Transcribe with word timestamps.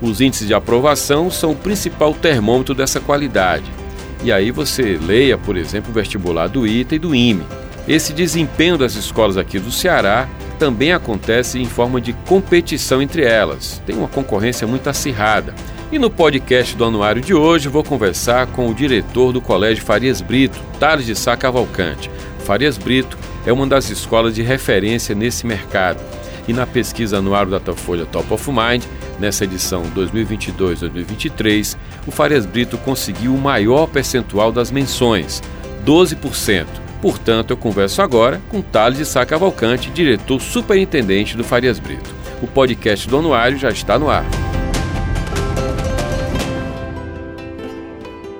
Os 0.00 0.20
índices 0.20 0.46
de 0.46 0.54
aprovação 0.54 1.30
são 1.30 1.52
o 1.52 1.56
principal 1.56 2.14
termômetro 2.14 2.74
dessa 2.74 3.00
qualidade. 3.00 3.64
E 4.22 4.32
aí 4.32 4.50
você 4.50 4.98
leia, 5.00 5.38
por 5.38 5.56
exemplo, 5.56 5.90
o 5.90 5.94
vestibular 5.94 6.48
do 6.48 6.66
ITA 6.66 6.96
e 6.96 6.98
do 6.98 7.14
IME. 7.14 7.44
Esse 7.86 8.12
desempenho 8.12 8.76
das 8.76 8.94
escolas 8.94 9.36
aqui 9.36 9.58
do 9.58 9.70
Ceará 9.70 10.28
também 10.58 10.92
acontece 10.92 11.58
em 11.58 11.64
forma 11.64 12.00
de 12.00 12.12
competição 12.12 13.00
entre 13.00 13.22
elas. 13.22 13.80
Tem 13.86 13.96
uma 13.96 14.08
concorrência 14.08 14.66
muito 14.66 14.88
acirrada. 14.88 15.54
E 15.90 15.98
no 15.98 16.10
podcast 16.10 16.76
do 16.76 16.84
Anuário 16.84 17.22
de 17.22 17.32
hoje 17.32 17.68
vou 17.68 17.82
conversar 17.82 18.46
com 18.48 18.68
o 18.68 18.74
diretor 18.74 19.32
do 19.32 19.40
Colégio 19.40 19.84
Farias 19.84 20.20
Brito, 20.20 20.60
Tales 20.78 21.06
de 21.06 21.14
Sá 21.14 21.36
Cavalcante. 21.36 22.10
Farias 22.44 22.76
Brito 22.76 23.16
é 23.46 23.52
uma 23.52 23.66
das 23.66 23.88
escolas 23.88 24.34
de 24.34 24.42
referência 24.42 25.14
nesse 25.14 25.46
mercado. 25.46 26.00
E 26.46 26.52
na 26.52 26.66
pesquisa 26.66 27.18
anual 27.18 27.46
Datafolha 27.46 28.04
Top 28.04 28.32
of 28.34 28.50
Mind, 28.50 28.84
nessa 29.18 29.44
edição 29.44 29.82
2022-2023, 29.94 31.76
o 32.06 32.10
Farias 32.10 32.46
Brito 32.46 32.78
conseguiu 32.78 33.34
o 33.34 33.38
maior 33.38 33.86
percentual 33.86 34.52
das 34.52 34.70
menções, 34.70 35.42
12%. 35.84 36.66
Portanto, 37.00 37.52
eu 37.52 37.56
converso 37.56 38.02
agora 38.02 38.40
com 38.48 38.60
Thales 38.60 38.98
de 38.98 39.04
Sá 39.04 39.24
Cavalcante, 39.24 39.90
diretor 39.90 40.40
superintendente 40.40 41.36
do 41.36 41.44
Farias 41.44 41.78
Brito. 41.78 42.12
O 42.42 42.46
podcast 42.46 43.08
do 43.08 43.18
Anuário 43.18 43.56
já 43.56 43.70
está 43.70 43.98
no 43.98 44.10
ar. 44.10 44.24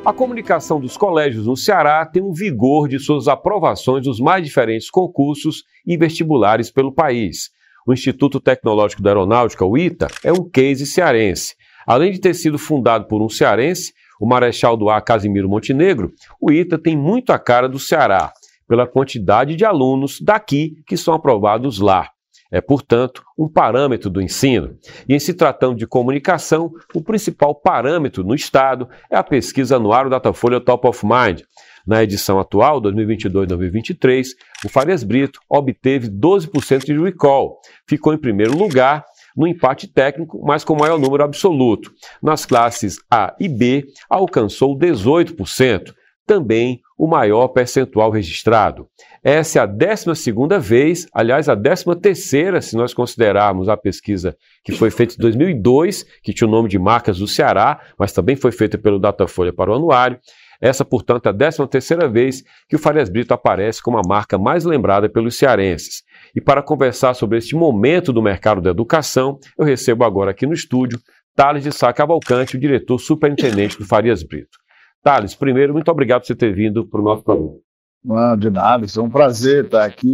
A 0.04 0.12
comunicação 0.12 0.80
dos 0.80 0.96
colégios 0.96 1.46
no 1.46 1.56
Ceará 1.56 2.04
tem 2.06 2.22
um 2.22 2.32
vigor 2.32 2.88
de 2.88 2.98
suas 2.98 3.28
aprovações 3.28 4.06
nos 4.06 4.18
mais 4.18 4.42
diferentes 4.42 4.90
concursos 4.90 5.64
e 5.86 5.96
vestibulares 5.96 6.70
pelo 6.70 6.90
país 6.90 7.50
o 7.88 7.94
Instituto 7.94 8.38
Tecnológico 8.38 9.02
da 9.02 9.08
Aeronáutica, 9.10 9.64
o 9.64 9.78
ITA, 9.78 10.08
é 10.22 10.30
um 10.30 10.46
case 10.46 10.84
cearense. 10.84 11.54
Além 11.86 12.12
de 12.12 12.20
ter 12.20 12.34
sido 12.34 12.58
fundado 12.58 13.06
por 13.06 13.22
um 13.22 13.30
cearense, 13.30 13.94
o 14.20 14.26
Marechal 14.26 14.76
do 14.76 14.90
Ar 14.90 15.00
Casimiro 15.00 15.48
Montenegro, 15.48 16.12
o 16.38 16.52
ITA 16.52 16.76
tem 16.76 16.94
muito 16.94 17.32
a 17.32 17.38
cara 17.38 17.66
do 17.66 17.78
Ceará, 17.78 18.30
pela 18.68 18.86
quantidade 18.86 19.56
de 19.56 19.64
alunos 19.64 20.20
daqui 20.20 20.74
que 20.86 20.98
são 20.98 21.14
aprovados 21.14 21.78
lá. 21.78 22.10
É, 22.50 22.60
portanto, 22.60 23.22
um 23.38 23.48
parâmetro 23.48 24.10
do 24.10 24.20
ensino. 24.20 24.76
E 25.08 25.14
em 25.14 25.18
se 25.18 25.32
tratando 25.32 25.76
de 25.76 25.86
comunicação, 25.86 26.70
o 26.94 27.02
principal 27.02 27.54
parâmetro 27.54 28.22
no 28.22 28.34
Estado 28.34 28.88
é 29.10 29.16
a 29.16 29.22
pesquisa 29.22 29.76
anual 29.76 30.10
Datafolha 30.10 30.60
Top 30.60 30.86
of 30.86 31.04
Mind, 31.04 31.42
na 31.88 32.02
edição 32.02 32.38
atual, 32.38 32.82
2022-2023, 32.82 34.26
o 34.62 34.68
Farias 34.68 35.02
Brito 35.02 35.40
obteve 35.48 36.08
12% 36.08 36.84
de 36.84 37.02
recall, 37.02 37.58
ficou 37.86 38.12
em 38.12 38.18
primeiro 38.18 38.56
lugar 38.56 39.06
no 39.34 39.46
empate 39.46 39.88
técnico, 39.88 40.38
mas 40.44 40.64
com 40.64 40.76
maior 40.76 40.98
número 40.98 41.24
absoluto. 41.24 41.90
Nas 42.22 42.44
classes 42.44 42.98
A 43.10 43.34
e 43.40 43.48
B, 43.48 43.86
alcançou 44.10 44.76
18%, 44.76 45.94
também 46.26 46.82
o 46.98 47.06
maior 47.06 47.48
percentual 47.48 48.10
registrado. 48.10 48.86
Essa 49.24 49.60
é 49.60 49.62
a 49.62 49.66
12 49.66 50.30
vez, 50.60 51.06
aliás, 51.12 51.48
a 51.48 51.56
13 51.56 52.60
se 52.60 52.76
nós 52.76 52.92
considerarmos 52.92 53.68
a 53.68 53.78
pesquisa 53.78 54.36
que 54.62 54.72
foi 54.72 54.90
feita 54.90 55.14
em 55.14 55.18
2002, 55.18 56.04
que 56.22 56.34
tinha 56.34 56.46
o 56.46 56.50
nome 56.50 56.68
de 56.68 56.78
Marcas 56.78 57.18
do 57.18 57.26
Ceará, 57.26 57.80
mas 57.98 58.12
também 58.12 58.36
foi 58.36 58.52
feita 58.52 58.76
pelo 58.76 58.98
Datafolha 58.98 59.54
para 59.54 59.70
o 59.70 59.74
anuário. 59.74 60.18
Essa, 60.60 60.84
portanto, 60.84 61.26
é 61.26 61.28
a 61.28 61.34
13ª 61.34 62.10
vez 62.10 62.42
que 62.68 62.76
o 62.76 62.78
Farias 62.78 63.08
Brito 63.08 63.32
aparece 63.32 63.82
como 63.82 63.98
a 63.98 64.02
marca 64.06 64.36
mais 64.36 64.64
lembrada 64.64 65.08
pelos 65.08 65.36
cearenses. 65.36 66.02
E 66.34 66.40
para 66.40 66.62
conversar 66.62 67.14
sobre 67.14 67.38
este 67.38 67.54
momento 67.54 68.12
do 68.12 68.22
mercado 68.22 68.60
da 68.60 68.70
educação, 68.70 69.38
eu 69.56 69.64
recebo 69.64 70.04
agora 70.04 70.32
aqui 70.32 70.46
no 70.46 70.52
estúdio 70.52 70.98
Thales 71.34 71.62
de 71.62 71.72
Sá 71.72 71.92
Cavalcante, 71.92 72.56
o 72.56 72.60
diretor 72.60 72.98
superintendente 72.98 73.78
do 73.78 73.86
Farias 73.86 74.22
Brito. 74.24 74.58
Thales, 75.02 75.34
primeiro, 75.34 75.72
muito 75.72 75.90
obrigado 75.90 76.22
por 76.22 76.26
você 76.26 76.34
ter 76.34 76.52
vindo 76.52 76.86
para 76.86 77.00
o 77.00 77.04
nosso 77.04 77.22
programa. 77.22 77.58
Não, 78.04 78.36
de 78.36 78.50
nada, 78.50 78.84
é 78.84 79.00
um 79.00 79.10
prazer 79.10 79.66
estar 79.66 79.84
aqui 79.84 80.08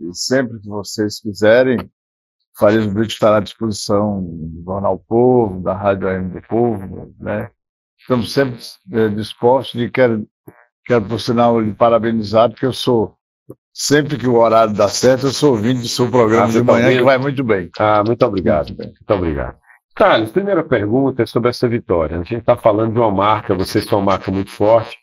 e 0.00 0.14
sempre 0.14 0.58
que 0.60 0.68
vocês 0.68 1.20
quiserem, 1.20 1.78
Farias 2.58 2.86
Brito 2.86 3.12
estará 3.12 3.36
à 3.36 3.40
disposição 3.40 4.22
do 4.22 4.62
Jornal 4.64 4.98
Povo, 4.98 5.62
da 5.62 5.74
Rádio 5.74 6.08
AM 6.08 6.30
do 6.30 6.42
Povo, 6.42 7.14
né? 7.18 7.50
Estamos 8.00 8.32
sempre 8.32 8.58
é, 8.92 9.08
dispostos 9.08 9.80
e 9.80 9.90
quero, 9.90 10.26
quero, 10.84 11.04
por 11.04 11.20
sinal, 11.20 11.60
lhe 11.60 11.72
parabenizar, 11.72 12.50
porque 12.50 12.66
eu 12.66 12.72
sou, 12.72 13.14
sempre 13.72 14.16
que 14.18 14.26
o 14.26 14.36
horário 14.36 14.74
dá 14.74 14.88
certo, 14.88 15.26
eu 15.26 15.32
sou 15.32 15.52
ouvindo 15.52 15.80
do 15.80 15.88
seu 15.88 16.10
programa 16.10 16.46
ah, 16.46 16.52
de 16.52 16.62
manhã, 16.62 16.90
que 16.90 17.02
vai 17.02 17.18
muito 17.18 17.44
bem. 17.44 17.70
Ah, 17.78 18.02
muito 18.04 18.24
obrigado. 18.24 18.68
Muito, 18.68 18.84
muito 18.84 19.14
obrigado. 19.14 19.56
Thales, 19.94 20.30
primeira 20.30 20.64
pergunta 20.64 21.22
é 21.22 21.26
sobre 21.26 21.50
essa 21.50 21.68
vitória. 21.68 22.16
A 22.16 22.22
gente 22.22 22.40
está 22.40 22.56
falando 22.56 22.92
de 22.92 22.98
uma 22.98 23.10
marca, 23.10 23.54
vocês 23.54 23.84
são 23.84 23.98
uma 23.98 24.12
marca 24.12 24.30
muito 24.30 24.50
forte, 24.50 24.96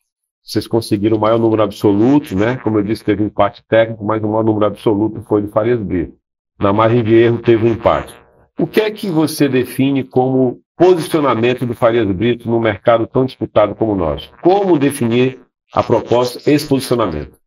vocês 0.44 0.66
conseguiram 0.66 1.18
o 1.18 1.20
maior 1.20 1.38
número 1.38 1.62
absoluto, 1.62 2.36
né? 2.36 2.56
Como 2.58 2.80
eu 2.80 2.84
disse, 2.84 3.04
teve 3.04 3.22
um 3.22 3.28
empate 3.28 3.64
técnico, 3.68 4.04
mas 4.04 4.24
o 4.24 4.28
maior 4.28 4.44
número 4.44 4.66
absoluto 4.66 5.22
foi 5.24 5.42
do 5.42 5.50
Farias 5.50 5.80
Brito. 5.80 6.14
Na 6.60 6.74
margem 6.74 7.04
de 7.04 7.14
erro 7.14 7.40
teve 7.40 7.68
um 7.68 7.74
empate. 7.74 8.16
O 8.58 8.66
que 8.66 8.82
é 8.82 8.90
que 8.90 9.10
você 9.10 9.48
define 9.48 10.04
como 10.04 10.62
posicionamento 10.78 11.66
do 11.66 11.74
Farias 11.74 12.10
Brito 12.16 12.48
no 12.48 12.60
mercado 12.60 13.08
tão 13.08 13.26
disputado 13.26 13.76
como 13.76 13.96
nosso. 13.96 14.32
Como 14.44 14.78
definir 14.78 15.42
a 15.74 15.84
proposta, 15.84 16.50
esse 16.50 16.68
posicionamento? 16.68 17.38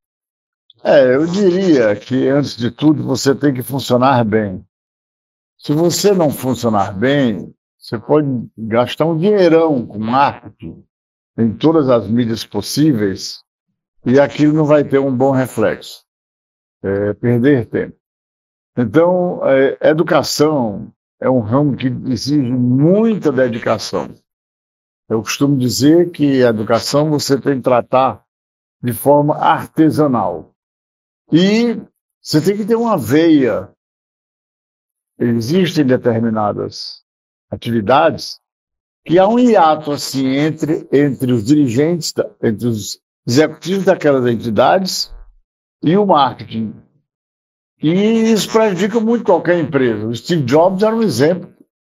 É, 0.82 1.14
eu 1.14 1.26
diria 1.26 1.94
que, 1.94 2.28
antes 2.28 2.56
de 2.56 2.70
tudo, 2.70 3.04
você 3.04 3.34
tem 3.34 3.54
que 3.54 3.62
funcionar 3.62 4.24
bem. 4.24 4.64
Se 5.56 5.72
você 5.72 6.12
não 6.12 6.30
funcionar 6.30 6.92
bem, 6.92 7.54
você 7.78 7.98
pode 7.98 8.26
gastar 8.58 9.06
um 9.06 9.16
dinheirão 9.16 9.86
com 9.86 9.98
marketing 9.98 10.84
em 11.38 11.54
todas 11.56 11.88
as 11.88 12.08
mídias 12.08 12.44
possíveis 12.44 13.42
e 14.04 14.18
aquilo 14.18 14.54
não 14.54 14.64
vai 14.64 14.82
ter 14.82 14.98
um 14.98 15.14
bom 15.14 15.30
reflexo. 15.30 16.02
É 16.82 17.12
perder 17.14 17.66
tempo. 17.66 17.96
Então, 18.76 19.40
é, 19.44 19.90
educação 19.90 20.92
é 21.20 21.28
um 21.28 21.40
ramo 21.40 21.76
que 21.76 21.88
exige 22.10 22.50
muita 22.50 23.30
dedicação. 23.30 24.08
Eu 25.08 25.22
costumo 25.22 25.58
dizer 25.58 26.10
que 26.10 26.42
a 26.42 26.48
educação 26.48 27.10
você 27.10 27.38
tem 27.38 27.56
que 27.56 27.62
tratar 27.62 28.24
de 28.82 28.92
forma 28.92 29.36
artesanal. 29.36 30.54
E 31.30 31.80
você 32.22 32.40
tem 32.40 32.56
que 32.56 32.64
ter 32.64 32.76
uma 32.76 32.96
veia. 32.96 33.70
Existem 35.18 35.84
determinadas 35.84 37.02
atividades 37.50 38.40
que 39.04 39.18
há 39.18 39.28
um 39.28 39.38
hiato 39.38 39.92
assim 39.92 40.26
entre, 40.26 40.88
entre 40.92 41.32
os 41.32 41.44
dirigentes, 41.44 42.14
entre 42.42 42.68
os 42.68 43.00
executivos 43.26 43.84
daquelas 43.84 44.26
entidades 44.26 45.14
e 45.82 45.96
o 45.96 46.06
marketing. 46.06 46.74
E 47.82 48.32
isso 48.32 48.50
prejudica 48.50 49.00
muito 49.00 49.24
qualquer 49.24 49.58
empresa. 49.58 50.06
O 50.06 50.14
Steve 50.14 50.42
Jobs 50.42 50.82
era 50.82 50.94
um 50.94 51.02
exemplo 51.02 51.50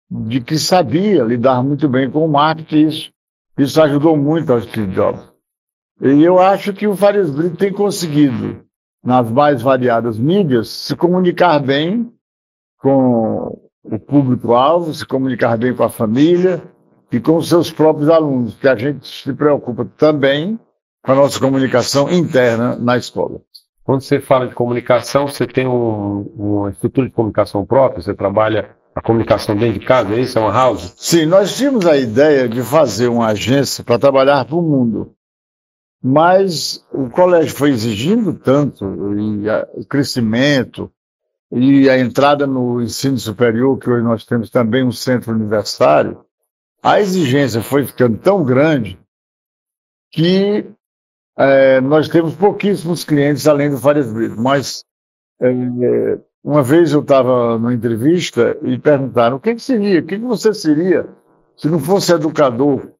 de 0.09 0.39
que 0.39 0.57
sabia 0.57 1.23
lidar 1.23 1.61
muito 1.63 1.89
bem 1.89 2.09
com 2.09 2.25
o 2.25 2.31
marketing. 2.31 2.87
Isso, 2.87 3.11
isso 3.57 3.81
ajudou 3.81 4.15
muito 4.15 4.53
ao 4.53 4.61
Steve 4.61 4.93
Jobs. 4.93 5.21
E 6.01 6.23
eu 6.23 6.39
acho 6.39 6.73
que 6.73 6.87
o 6.87 6.95
Farias 6.95 7.29
Brito 7.29 7.57
tem 7.57 7.71
conseguido, 7.71 8.63
nas 9.03 9.29
mais 9.29 9.61
variadas 9.61 10.17
mídias, 10.17 10.69
se 10.69 10.95
comunicar 10.95 11.59
bem 11.59 12.11
com 12.77 13.59
o 13.83 13.99
público-alvo, 13.99 14.93
se 14.93 15.05
comunicar 15.05 15.57
bem 15.57 15.75
com 15.75 15.83
a 15.83 15.89
família 15.89 16.63
e 17.11 17.19
com 17.19 17.35
os 17.37 17.49
seus 17.49 17.71
próprios 17.71 18.09
alunos, 18.09 18.55
que 18.55 18.67
a 18.67 18.75
gente 18.75 19.07
se 19.07 19.33
preocupa 19.33 19.85
também 19.97 20.59
com 21.03 21.11
a 21.11 21.15
nossa 21.15 21.39
comunicação 21.39 22.09
interna 22.09 22.75
na 22.77 22.97
escola. 22.97 23.41
Quando 23.83 24.01
você 24.01 24.19
fala 24.19 24.47
de 24.47 24.55
comunicação, 24.55 25.27
você 25.27 25.45
tem 25.45 25.67
um, 25.67 26.21
uma 26.35 26.69
estrutura 26.69 27.07
de 27.07 27.13
comunicação 27.13 27.65
própria? 27.65 28.01
Você 28.01 28.13
trabalha 28.13 28.75
a 28.95 29.01
comunicação 29.01 29.55
dentro 29.55 29.79
de 29.79 29.85
casa? 29.85 30.13
É 30.13 30.21
isso? 30.21 30.37
É 30.37 30.41
uma 30.41 30.53
house? 30.53 30.93
Sim, 30.97 31.25
nós 31.25 31.55
tínhamos 31.57 31.85
a 31.85 31.97
ideia 31.97 32.47
de 32.47 32.61
fazer 32.61 33.09
uma 33.09 33.27
agência 33.27 33.83
para 33.83 33.99
trabalhar 33.99 34.45
para 34.45 34.55
o 34.55 34.61
mundo. 34.61 35.13
Mas 36.01 36.85
o 36.91 37.09
colégio 37.09 37.55
foi 37.55 37.71
exigindo 37.71 38.33
tanto, 38.33 38.85
e 39.17 39.47
o 39.75 39.85
crescimento, 39.85 40.91
e 41.51 41.89
a 41.89 41.97
entrada 41.97 42.47
no 42.47 42.81
ensino 42.81 43.17
superior, 43.17 43.77
que 43.77 43.89
hoje 43.89 44.03
nós 44.03 44.25
temos 44.25 44.49
também 44.49 44.83
um 44.83 44.91
centro 44.91 45.33
universitário, 45.33 46.23
a 46.81 46.99
exigência 46.99 47.61
foi 47.61 47.85
ficando 47.85 48.17
tão 48.17 48.43
grande 48.43 48.99
que 50.11 50.65
é, 51.37 51.81
nós 51.81 52.07
temos 52.07 52.35
pouquíssimos 52.35 53.03
clientes 53.03 53.47
além 53.47 53.69
do 53.69 53.77
Farias 53.77 54.11
Brito. 54.11 54.39
Mas 54.39 54.83
é, 55.41 56.17
uma 56.43 56.61
vez 56.61 56.91
eu 56.91 57.01
estava 57.01 57.57
numa 57.57 57.73
entrevista 57.73 58.57
e 58.63 58.77
perguntaram 58.77 59.37
o 59.37 59.39
que, 59.39 59.55
que 59.55 59.61
seria, 59.61 59.99
o 59.99 60.05
que, 60.05 60.19
que 60.19 60.25
você 60.25 60.53
seria 60.53 61.07
se 61.55 61.67
não 61.67 61.79
fosse 61.79 62.13
educador? 62.13 62.91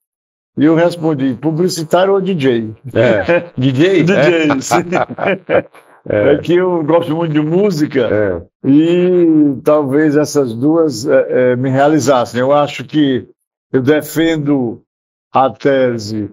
E 0.56 0.66
eu 0.66 0.76
respondi, 0.76 1.34
publicitário 1.34 2.14
ou 2.14 2.22
DJ? 2.22 2.76
É. 2.94 3.52
DJ? 3.58 4.04
DJ, 4.04 4.52
é. 4.52 4.62
sim. 4.62 4.84
É. 6.06 6.34
é. 6.34 6.38
que 6.40 6.54
eu 6.56 6.84
gosto 6.84 7.16
muito 7.16 7.32
de 7.32 7.40
música 7.40 8.10
é. 8.12 8.68
e 8.70 9.56
talvez 9.64 10.18
essas 10.18 10.54
duas 10.54 11.08
é, 11.08 11.54
é, 11.54 11.56
me 11.56 11.70
realizassem. 11.70 12.42
Eu 12.42 12.52
acho 12.52 12.84
que 12.84 13.26
eu 13.72 13.82
defendo 13.82 14.84
a 15.32 15.50
tese 15.50 16.30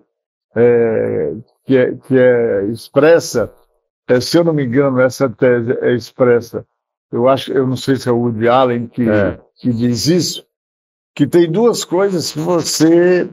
é, 0.55 1.35
que, 1.65 1.77
é, 1.77 1.95
que 1.95 2.19
é 2.19 2.65
expressa, 2.67 3.53
se 4.21 4.37
eu 4.37 4.43
não 4.43 4.53
me 4.53 4.65
engano, 4.65 5.01
essa 5.01 5.29
tese 5.29 5.73
é 5.81 5.95
expressa. 5.95 6.67
Eu 7.13 7.29
acho, 7.29 7.53
eu 7.53 7.67
não 7.67 7.77
sei 7.77 7.97
se 7.97 8.09
é 8.09 8.13
o 8.13 8.19
Woody 8.19 8.49
Allen 8.49 8.87
que, 8.87 9.05
que 9.57 9.73
diz 9.73 10.07
isso, 10.07 10.47
que 11.15 11.27
tem 11.27 11.51
duas 11.51 11.85
coisas 11.85 12.33
que 12.33 12.39
você 12.39 13.29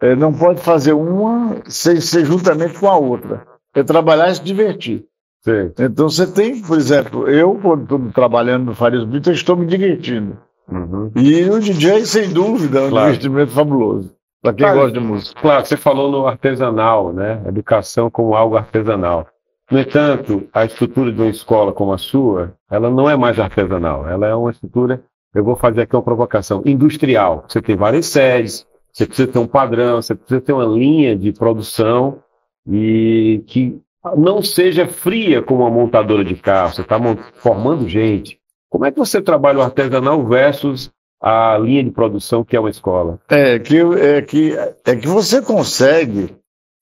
é, 0.00 0.14
não 0.14 0.32
pode 0.32 0.60
fazer 0.60 0.92
uma 0.92 1.62
sem 1.66 2.00
ser 2.00 2.24
juntamente 2.24 2.78
com 2.78 2.88
a 2.88 2.96
outra. 2.96 3.46
É 3.74 3.82
trabalhar 3.82 4.30
e 4.30 4.34
se 4.36 4.42
divertir. 4.42 5.04
Sim. 5.42 5.72
Então 5.78 6.08
você 6.08 6.26
tem, 6.26 6.60
por 6.62 6.78
exemplo, 6.78 7.28
eu, 7.28 7.54
quando 7.60 7.82
estou 7.82 8.12
trabalhando 8.12 8.66
no 8.66 8.74
Farias 8.74 9.04
Brito, 9.04 9.30
estou 9.30 9.56
me 9.56 9.66
divertindo. 9.66 10.38
Uhum. 10.70 11.10
E 11.16 11.48
o 11.48 11.58
DJ, 11.58 12.04
sem 12.06 12.30
dúvida, 12.30 12.80
é 12.80 12.86
um 12.86 12.90
claro. 12.90 13.12
divertimento 13.12 13.52
fabuloso. 13.52 14.17
Para 14.42 14.52
quem 14.52 14.64
claro, 14.64 14.80
gosta 14.80 14.92
de 14.92 15.00
música. 15.00 15.40
Claro, 15.40 15.66
você 15.66 15.76
falou 15.76 16.10
no 16.10 16.26
artesanal, 16.26 17.12
né? 17.12 17.42
Educação 17.46 18.10
como 18.10 18.34
algo 18.34 18.56
artesanal. 18.56 19.26
No 19.70 19.78
entanto, 19.78 20.48
a 20.52 20.64
estrutura 20.64 21.12
de 21.12 21.20
uma 21.20 21.30
escola 21.30 21.72
como 21.72 21.92
a 21.92 21.98
sua, 21.98 22.54
ela 22.70 22.88
não 22.88 23.08
é 23.08 23.16
mais 23.16 23.38
artesanal. 23.38 24.08
Ela 24.08 24.26
é 24.26 24.34
uma 24.34 24.50
estrutura 24.50 25.02
eu 25.34 25.44
vou 25.44 25.56
fazer 25.56 25.82
aqui 25.82 25.94
uma 25.94 26.02
provocação 26.02 26.62
industrial. 26.64 27.44
Você 27.46 27.60
tem 27.60 27.76
várias 27.76 28.06
séries, 28.06 28.66
você 28.92 29.06
precisa 29.06 29.30
ter 29.30 29.38
um 29.38 29.46
padrão, 29.46 30.00
você 30.00 30.14
precisa 30.14 30.40
ter 30.40 30.52
uma 30.52 30.64
linha 30.64 31.16
de 31.16 31.32
produção 31.32 32.22
e 32.66 33.42
que 33.46 33.80
não 34.16 34.42
seja 34.42 34.86
fria 34.86 35.42
como 35.42 35.60
uma 35.60 35.70
montadora 35.70 36.24
de 36.24 36.34
carro. 36.34 36.72
Você 36.72 36.80
está 36.80 36.98
formando 37.34 37.88
gente. 37.88 38.38
Como 38.70 38.84
é 38.84 38.90
que 38.90 38.98
você 38.98 39.20
trabalha 39.20 39.58
o 39.58 39.62
artesanal 39.62 40.26
versus 40.26 40.90
a 41.20 41.58
linha 41.58 41.84
de 41.84 41.90
produção 41.90 42.44
que 42.44 42.56
é 42.56 42.60
uma 42.60 42.70
escola? 42.70 43.20
É 43.28 43.58
que, 43.58 43.78
é 43.78 44.22
que, 44.22 44.52
é 44.84 44.96
que 44.96 45.08
você 45.08 45.42
consegue, 45.42 46.36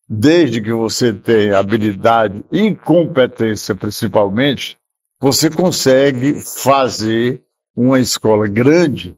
desde 0.09 0.61
que 0.61 0.73
você 0.73 1.13
tenha 1.13 1.59
habilidade 1.59 2.45
e 2.53 2.75
competência 2.75 3.75
principalmente, 3.75 4.77
você 5.21 5.51
consegue 5.51 6.35
fazer 6.41 7.43
uma 7.75 7.99
escola 7.99 8.47
grande 8.47 9.17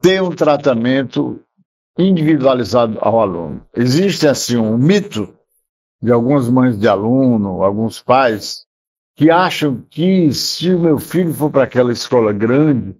tem 0.00 0.20
um 0.20 0.30
tratamento 0.30 1.40
individualizado 1.98 2.98
ao 3.00 3.20
aluno. 3.20 3.66
Existe, 3.74 4.26
assim, 4.28 4.56
um 4.56 4.78
mito 4.78 5.34
de 6.00 6.12
algumas 6.12 6.48
mães 6.48 6.78
de 6.78 6.86
aluno, 6.86 7.62
alguns 7.62 8.00
pais, 8.00 8.64
que 9.16 9.30
acham 9.30 9.84
que 9.90 10.32
se 10.32 10.72
o 10.72 10.78
meu 10.78 10.98
filho 10.98 11.34
for 11.34 11.50
para 11.50 11.64
aquela 11.64 11.92
escola 11.92 12.32
grande, 12.32 12.96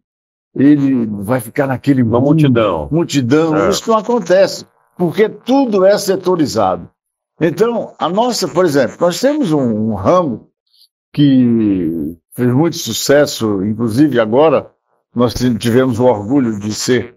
ele 0.55 1.07
vai 1.07 1.41
ficar 1.41 1.67
naquele 1.67 2.03
Uma 2.03 2.21
multidão. 2.21 2.89
Multidão. 2.91 3.57
É. 3.57 3.69
Isso 3.69 3.89
não 3.91 3.99
acontece, 3.99 4.67
porque 4.97 5.29
tudo 5.29 5.85
é 5.85 5.97
setorizado. 5.97 6.89
Então, 7.41 7.95
a 7.99 8.09
nossa, 8.09 8.49
por 8.49 8.65
exemplo, 8.65 8.97
nós 9.01 9.21
temos 9.21 9.53
um, 9.53 9.91
um 9.91 9.95
ramo 9.95 10.49
que 11.13 12.17
fez 12.35 12.53
muito 12.53 12.77
sucesso, 12.77 13.65
inclusive 13.65 14.19
agora, 14.19 14.71
nós 15.15 15.35
tivemos 15.35 15.99
o 15.99 16.05
orgulho 16.05 16.59
de 16.59 16.73
ser 16.75 17.17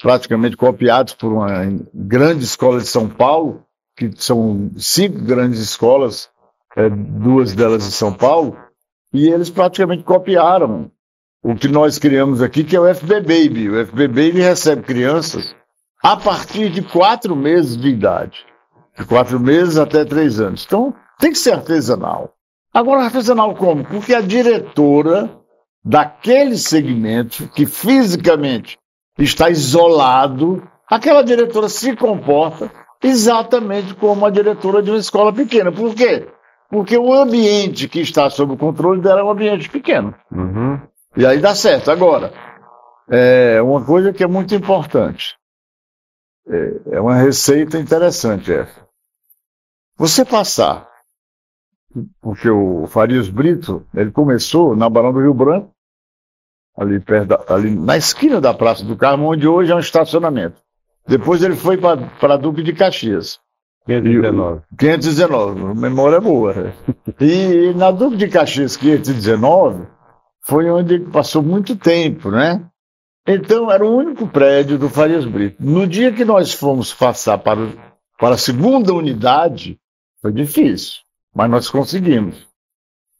praticamente 0.00 0.56
copiados 0.56 1.14
por 1.14 1.32
uma 1.32 1.48
grande 1.92 2.44
escola 2.44 2.78
de 2.78 2.86
São 2.86 3.08
Paulo, 3.08 3.64
que 3.96 4.10
são 4.16 4.70
cinco 4.76 5.20
grandes 5.22 5.58
escolas, 5.58 6.30
é, 6.76 6.88
duas 6.88 7.54
delas 7.54 7.86
em 7.86 7.90
São 7.90 8.12
Paulo, 8.12 8.56
e 9.12 9.28
eles 9.28 9.50
praticamente 9.50 10.04
copiaram 10.04 10.90
o 11.42 11.54
que 11.54 11.68
nós 11.68 11.98
criamos 11.98 12.42
aqui, 12.42 12.64
que 12.64 12.76
é 12.76 12.80
o 12.80 12.94
FB 12.94 13.20
Baby. 13.20 13.70
O 13.70 13.86
FB 13.86 14.08
Baby 14.08 14.40
recebe 14.40 14.82
crianças 14.82 15.54
a 16.02 16.16
partir 16.16 16.70
de 16.70 16.82
quatro 16.82 17.34
meses 17.34 17.76
de 17.76 17.88
idade. 17.88 18.44
De 18.96 19.04
quatro 19.04 19.38
meses 19.38 19.76
até 19.76 20.04
três 20.04 20.40
anos. 20.40 20.64
Então, 20.66 20.94
tem 21.18 21.32
que 21.32 21.38
ser 21.38 21.52
artesanal. 21.54 22.34
Agora, 22.72 23.04
artesanal 23.04 23.54
como? 23.54 23.84
Porque 23.84 24.14
a 24.14 24.20
diretora 24.20 25.30
daquele 25.84 26.56
segmento 26.56 27.48
que 27.48 27.66
fisicamente 27.66 28.78
está 29.18 29.48
isolado, 29.48 30.62
aquela 30.88 31.22
diretora 31.22 31.68
se 31.68 31.96
comporta 31.96 32.70
exatamente 33.02 33.94
como 33.94 34.26
a 34.26 34.30
diretora 34.30 34.82
de 34.82 34.90
uma 34.90 34.98
escola 34.98 35.32
pequena. 35.32 35.72
Por 35.72 35.94
quê? 35.94 36.26
Porque 36.68 36.98
o 36.98 37.12
ambiente 37.12 37.88
que 37.88 38.00
está 38.00 38.28
sob 38.28 38.52
o 38.52 38.58
controle 38.58 39.00
dela 39.00 39.20
é 39.20 39.24
um 39.24 39.30
ambiente 39.30 39.70
pequeno. 39.70 40.14
Uhum. 40.30 40.80
E 41.18 41.26
aí 41.26 41.40
dá 41.40 41.52
certo. 41.52 41.90
Agora, 41.90 42.32
é 43.10 43.60
uma 43.60 43.84
coisa 43.84 44.12
que 44.12 44.22
é 44.22 44.26
muito 44.28 44.54
importante. 44.54 45.36
É, 46.46 46.96
é 46.96 47.00
uma 47.00 47.16
receita 47.16 47.76
interessante 47.76 48.52
essa. 48.52 48.86
Você 49.96 50.24
passar, 50.24 50.88
porque 52.20 52.48
o 52.48 52.86
Farias 52.86 53.28
Brito, 53.28 53.84
ele 53.92 54.12
começou 54.12 54.76
na 54.76 54.88
Barão 54.88 55.12
do 55.12 55.20
Rio 55.20 55.34
Branco, 55.34 55.72
ali, 56.76 57.00
perto 57.00 57.26
da, 57.26 57.44
ali 57.52 57.74
na 57.74 57.96
esquina 57.96 58.40
da 58.40 58.54
Praça 58.54 58.84
do 58.84 58.96
Carmo, 58.96 59.32
onde 59.32 59.48
hoje 59.48 59.72
é 59.72 59.74
um 59.74 59.80
estacionamento. 59.80 60.62
Depois 61.04 61.42
ele 61.42 61.56
foi 61.56 61.76
para 61.76 62.36
Duque 62.36 62.62
de 62.62 62.72
Caxias. 62.72 63.40
519. 63.86 64.62
519, 64.78 65.74
memória 65.74 66.16
é 66.18 66.20
boa. 66.20 66.72
E, 67.20 67.70
e 67.70 67.74
na 67.74 67.90
Duque 67.90 68.16
de 68.16 68.28
Caxias 68.28 68.76
519 68.76 69.97
foi 70.48 70.70
onde 70.70 70.94
ele 70.94 71.04
passou 71.10 71.42
muito 71.42 71.76
tempo, 71.76 72.30
né? 72.30 72.64
Então 73.26 73.70
era 73.70 73.84
o 73.84 73.94
único 73.94 74.26
prédio 74.26 74.78
do 74.78 74.88
Farias 74.88 75.26
Brito. 75.26 75.56
No 75.60 75.86
dia 75.86 76.10
que 76.10 76.24
nós 76.24 76.54
fomos 76.54 76.94
passar 76.94 77.36
para, 77.36 77.68
para 78.18 78.34
a 78.34 78.38
segunda 78.38 78.94
unidade, 78.94 79.78
foi 80.22 80.32
difícil, 80.32 81.02
mas 81.34 81.50
nós 81.50 81.68
conseguimos. 81.68 82.48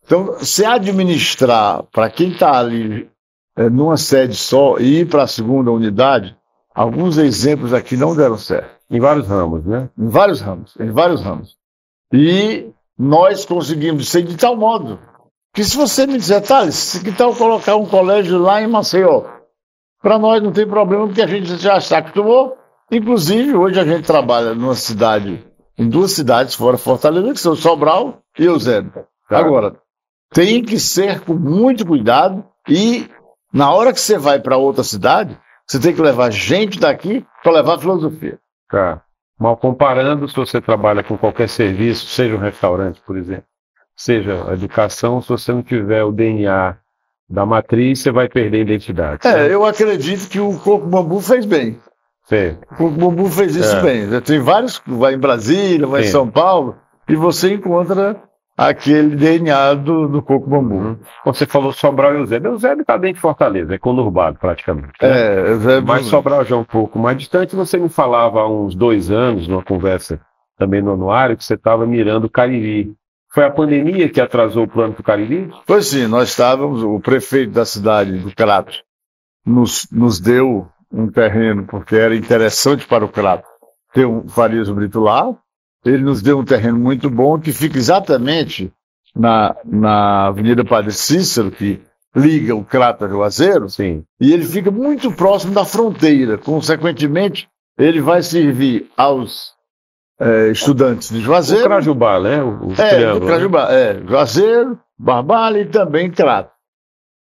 Então, 0.07 0.39
se 0.41 0.65
administrar 0.65 1.83
para 1.93 2.09
quem 2.09 2.31
está 2.31 2.59
ali 2.59 3.11
é, 3.55 3.69
numa 3.69 3.99
sede 3.99 4.35
só 4.35 4.79
e 4.79 5.01
ir 5.01 5.07
para 5.07 5.25
a 5.25 5.29
segunda 5.29 5.71
unidade, 5.71 6.35
alguns 6.75 7.19
exemplos 7.19 7.75
aqui 7.75 7.95
não 7.95 8.17
deram 8.17 8.39
certo. 8.39 8.71
Em 8.91 8.99
vários 8.99 9.29
ramos, 9.29 9.67
né? 9.67 9.91
Em 9.99 10.09
vários 10.09 10.41
ramos, 10.41 10.75
em 10.81 10.91
vários 10.91 11.21
ramos. 11.21 11.59
E 12.11 12.71
nós 12.97 13.45
conseguimos 13.45 14.09
ser 14.09 14.23
de 14.23 14.35
tal 14.35 14.57
modo 14.57 14.99
que 15.55 15.65
se 15.65 15.77
você 15.77 16.07
me 16.07 16.19
disser, 16.19 16.43
Thales, 16.43 17.01
que 17.03 17.13
tal 17.13 17.35
colocar 17.35 17.77
um 17.77 17.87
colégio 17.87 18.39
lá 18.39 18.63
em 18.63 18.67
Maceió? 18.67 19.25
Para 20.01 20.19
nós 20.19 20.43
não 20.43 20.53
tem 20.53 20.67
problema, 20.67 21.07
porque 21.07 21.23
a 21.23 21.27
gente 21.27 21.57
já 21.57 21.81
se 21.81 21.95
acostumou. 21.95 22.57
Inclusive, 22.91 23.55
hoje 23.55 23.79
a 23.79 23.85
gente 23.85 24.07
trabalha 24.07 24.55
numa 24.55 24.75
cidade, 24.75 25.45
em 25.77 25.89
duas 25.89 26.13
cidades 26.13 26.55
fora 26.55 26.79
Fortaleza, 26.79 27.33
que 27.33 27.41
são 27.41 27.55
Sobral 27.55 28.23
e 28.39 28.45
Eusébio. 28.45 28.93
Tá. 29.29 29.39
Agora, 29.39 29.77
tem 30.33 30.63
que 30.63 30.79
ser 30.79 31.21
com 31.21 31.35
muito 31.35 31.85
cuidado 31.85 32.45
e 32.69 33.09
na 33.53 33.73
hora 33.73 33.93
que 33.93 34.01
você 34.01 34.17
vai 34.19 34.39
para 34.39 34.57
outra 34.57 34.85
cidade, 34.85 35.39
você 35.67 35.81
tem 35.81 35.95
que 35.95 36.01
levar 36.01 36.31
gente 36.31 36.79
daqui 36.79 37.25
para 37.43 37.53
levar 37.53 37.79
filosofia. 37.79 38.39
Tá. 38.71 39.03
Mal 39.39 39.57
comparando, 39.57 40.29
se 40.29 40.35
você 40.35 40.61
trabalha 40.61 41.03
com 41.03 41.17
qualquer 41.17 41.49
serviço, 41.49 42.07
seja 42.07 42.35
um 42.35 42.41
restaurante, 42.41 43.01
por 43.07 43.17
exemplo, 43.17 43.45
seja 43.99 44.49
a 44.49 44.55
educação, 44.55 45.21
se 45.21 45.29
você 45.29 45.53
não 45.53 45.63
tiver 45.63 46.05
o 46.05 46.13
DNA 46.13 46.77
da 47.29 47.45
matriz, 47.45 48.01
você 48.01 48.13
vai 48.13 48.29
perder 48.29 48.59
a 48.59 48.61
identidade. 48.61 49.27
É, 49.27 49.53
eu 49.53 49.67
acredito 49.67 50.29
que 50.29 50.39
o 50.39 50.57
Coco 50.57 50.87
Bambu 50.87 51.21
fez 51.21 51.45
bem. 51.45 51.79
Sim. 52.25 52.57
O 52.71 52.77
Coco 52.77 52.91
Bambu 52.93 53.27
fez 53.27 53.57
isso 53.57 53.77
é. 53.77 53.83
bem. 53.83 54.21
Tem 54.21 54.39
vários, 54.39 54.81
vai 54.87 55.15
em 55.15 55.19
Brasília, 55.19 55.87
vai 55.87 56.03
Sim. 56.03 56.09
em 56.09 56.13
São 56.13 56.31
Paulo, 56.31 56.77
e 57.09 57.17
você 57.17 57.53
encontra 57.53 58.23
aquele 58.57 59.17
DNA 59.17 59.75
do, 59.75 60.09
do 60.09 60.23
coco 60.23 60.49
bambu. 60.49 60.75
Uhum. 60.75 60.99
Você 61.25 61.47
falou 61.47 61.73
Sobral 61.73 62.15
e 62.15 62.19
Eusébio. 62.19 62.53
Eusébio 62.53 62.83
está 62.83 62.97
dentro 62.97 63.17
de 63.17 63.21
Fortaleza, 63.21 63.75
é 63.75 63.79
conurbado 63.79 64.39
praticamente. 64.39 64.93
Né? 65.03 65.09
É, 65.09 65.51
Eusébio... 65.51 65.87
Mas 65.87 66.07
Sobral 66.07 66.45
já 66.45 66.57
é 66.57 66.59
um 66.59 66.65
pouco 66.65 66.99
mais 66.99 67.17
distante. 67.17 67.55
Você 67.55 67.79
me 67.79 67.89
falava 67.89 68.41
há 68.41 68.49
uns 68.49 68.75
dois 68.75 69.11
anos, 69.11 69.47
numa 69.47 69.63
conversa 69.63 70.21
também 70.57 70.83
no 70.83 70.93
anuário, 70.93 71.37
que 71.37 71.45
você 71.45 71.55
estava 71.55 71.87
mirando 71.87 72.25
o 72.25 72.31
Cariri. 72.31 72.95
Foi 73.31 73.45
a 73.45 73.51
pandemia 73.51 74.09
que 74.09 74.21
atrasou 74.21 74.65
o 74.65 74.69
plano 74.69 74.95
para 74.95 75.01
o 75.01 75.05
Cariri? 75.05 75.51
Pois 75.67 75.89
sim, 75.89 76.07
nós 76.07 76.31
estávamos, 76.31 76.83
o 76.83 76.99
prefeito 76.99 77.53
da 77.53 77.65
cidade 77.65 78.19
do 78.19 78.35
Crato 78.35 78.73
nos, 79.45 79.87
nos 79.93 80.19
deu 80.19 80.69
um 80.91 81.09
terreno, 81.11 81.67
porque 81.67 81.95
era 81.95 82.17
interessante 82.17 82.87
para 82.87 83.05
o 83.05 83.09
Crato 83.09 83.47
ter 83.93 84.07
um 84.07 84.29
Farias 84.29 84.69
Brito 84.69 85.01
lá. 85.01 85.35
Ele 85.85 86.03
nos 86.03 86.23
deu 86.23 86.39
um 86.39 86.45
terreno 86.45 86.79
muito 86.79 87.09
bom 87.09 87.39
que 87.39 87.53
fica 87.53 87.79
exatamente 87.79 88.73
na, 89.15 89.57
na 89.65 90.27
Avenida 90.27 90.65
Padre 90.65 90.93
Cícero, 90.93 91.51
que 91.51 91.81
liga 92.15 92.55
o 92.55 92.65
Crato 92.65 93.05
a 93.05 93.09
Juazeiro, 93.09 93.69
Sim. 93.69 94.05
e 94.21 94.33
ele 94.33 94.45
fica 94.45 94.71
muito 94.71 95.13
próximo 95.13 95.55
da 95.55 95.65
fronteira. 95.65 96.37
Consequentemente, 96.39 97.49
ele 97.79 98.01
vai 98.01 98.23
servir 98.23 98.91
aos 98.97 99.55
é, 100.21 100.49
estudantes 100.51 101.11
de 101.11 101.19
O 101.19 101.21
Juazeiro. 101.21 101.65
Crajubá, 101.65 102.21
né? 102.21 102.43
O, 102.43 102.69
o 102.69 102.73
É, 102.73 102.89
triângulo, 102.95 103.21
né? 103.21 103.27
Crajubá, 103.33 103.73
é, 103.73 104.03
Juazeiro, 104.07 104.79
Barbalha 104.99 105.59
e 105.61 105.67
também 105.67 106.11
Crato. 106.11 106.51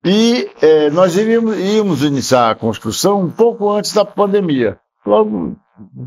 E 0.06 0.50
é, 0.62 0.89
nós 0.92 1.18
iríamos, 1.18 1.58
íamos 1.58 2.04
iniciar 2.04 2.51
a 2.51 2.56
construção 2.56 3.22
um 3.22 3.30
pouco 3.32 3.70
antes 3.72 3.92
da 3.94 4.06
pandemia. 4.06 4.77
Logo 5.06 5.56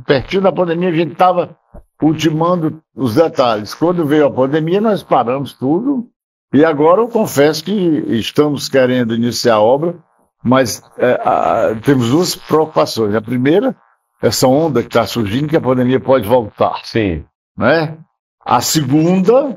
pertinho 0.07 0.43
da 0.43 0.53
pandemia, 0.53 0.89
a 0.91 0.93
gente 0.95 1.13
estava 1.13 1.57
ultimando 2.01 2.81
os 2.95 3.17
detalhes. 3.17 3.75
Quando 3.75 4.07
veio 4.07 4.27
a 4.27 4.31
pandemia, 4.31 4.81
nós 4.81 5.03
paramos 5.03 5.53
tudo. 5.53 6.07
E 6.55 6.65
agora 6.65 7.01
eu 7.01 7.09
confesso 7.09 7.65
que 7.65 7.73
estamos 8.09 8.69
querendo 8.69 9.15
iniciar 9.15 9.55
a 9.57 9.61
obra, 9.61 9.97
mas 10.45 10.81
é, 10.97 11.21
a- 11.25 11.77
temos 11.85 12.11
duas 12.11 12.37
preocupações. 12.37 13.15
A 13.17 13.21
primeira, 13.21 13.77
essa 14.21 14.47
onda 14.47 14.83
que 14.83 14.89
está 14.89 15.07
surgindo, 15.07 15.49
que 15.49 15.57
a 15.57 15.61
pandemia 15.61 16.01
pode 16.01 16.29
voltar 16.29 16.81
Sim. 16.85 17.25
né? 17.57 17.99
A 18.45 18.61
segunda 18.61 19.57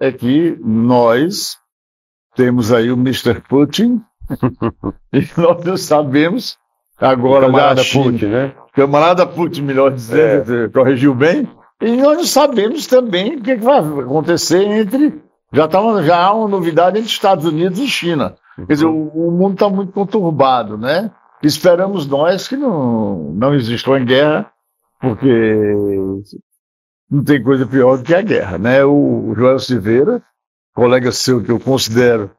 é 0.00 0.12
que 0.12 0.56
nós 0.62 1.56
temos 2.34 2.72
aí 2.72 2.90
o 2.90 2.94
Mr. 2.94 3.40
Putin 3.48 4.00
e 5.12 5.26
nós 5.36 5.64
não 5.64 5.76
sabemos 5.76 6.56
agora 6.98 7.46
Camarada 7.46 7.82
Putin, 7.84 8.26
né? 8.26 8.54
camarada 8.72 9.26
Putin, 9.26 9.62
melhor 9.62 9.92
dizendo, 9.92 10.44
você 10.44 10.68
corrigiu 10.68 11.14
bem, 11.14 11.48
e 11.80 11.96
nós 11.96 12.16
não 12.16 12.24
sabemos 12.24 12.86
também 12.86 13.36
o 13.36 13.42
que, 13.42 13.56
que 13.56 13.64
vai 13.64 13.78
acontecer 13.78 14.62
entre 14.62 15.22
já 15.52 15.66
tá 15.66 15.80
uma, 15.80 16.02
já 16.02 16.18
há 16.18 16.34
uma 16.34 16.48
novidade 16.48 16.98
entre 16.98 17.10
Estados 17.10 17.44
Unidos 17.44 17.78
e 17.78 17.86
China. 17.86 18.34
Quer 18.66 18.72
dizer, 18.72 18.86
o, 18.86 19.08
o 19.08 19.30
mundo 19.30 19.54
está 19.54 19.68
muito 19.68 19.92
conturbado, 19.92 20.76
né? 20.76 21.10
Esperamos 21.42 22.06
nós 22.06 22.48
que 22.48 22.56
não, 22.56 23.32
não 23.34 23.54
exista 23.54 23.90
uma 23.90 23.98
guerra, 24.00 24.50
porque 25.00 25.26
não 27.10 27.24
tem 27.24 27.42
coisa 27.42 27.66
pior 27.66 27.96
do 27.98 28.04
que 28.04 28.14
a 28.14 28.22
guerra, 28.22 28.58
né? 28.58 28.84
O, 28.84 29.30
o 29.30 29.34
Joel 29.34 29.58
Silveira, 29.58 30.22
colega 30.74 31.12
seu 31.12 31.42
que 31.42 31.50
eu 31.50 31.58
considero, 31.60 32.30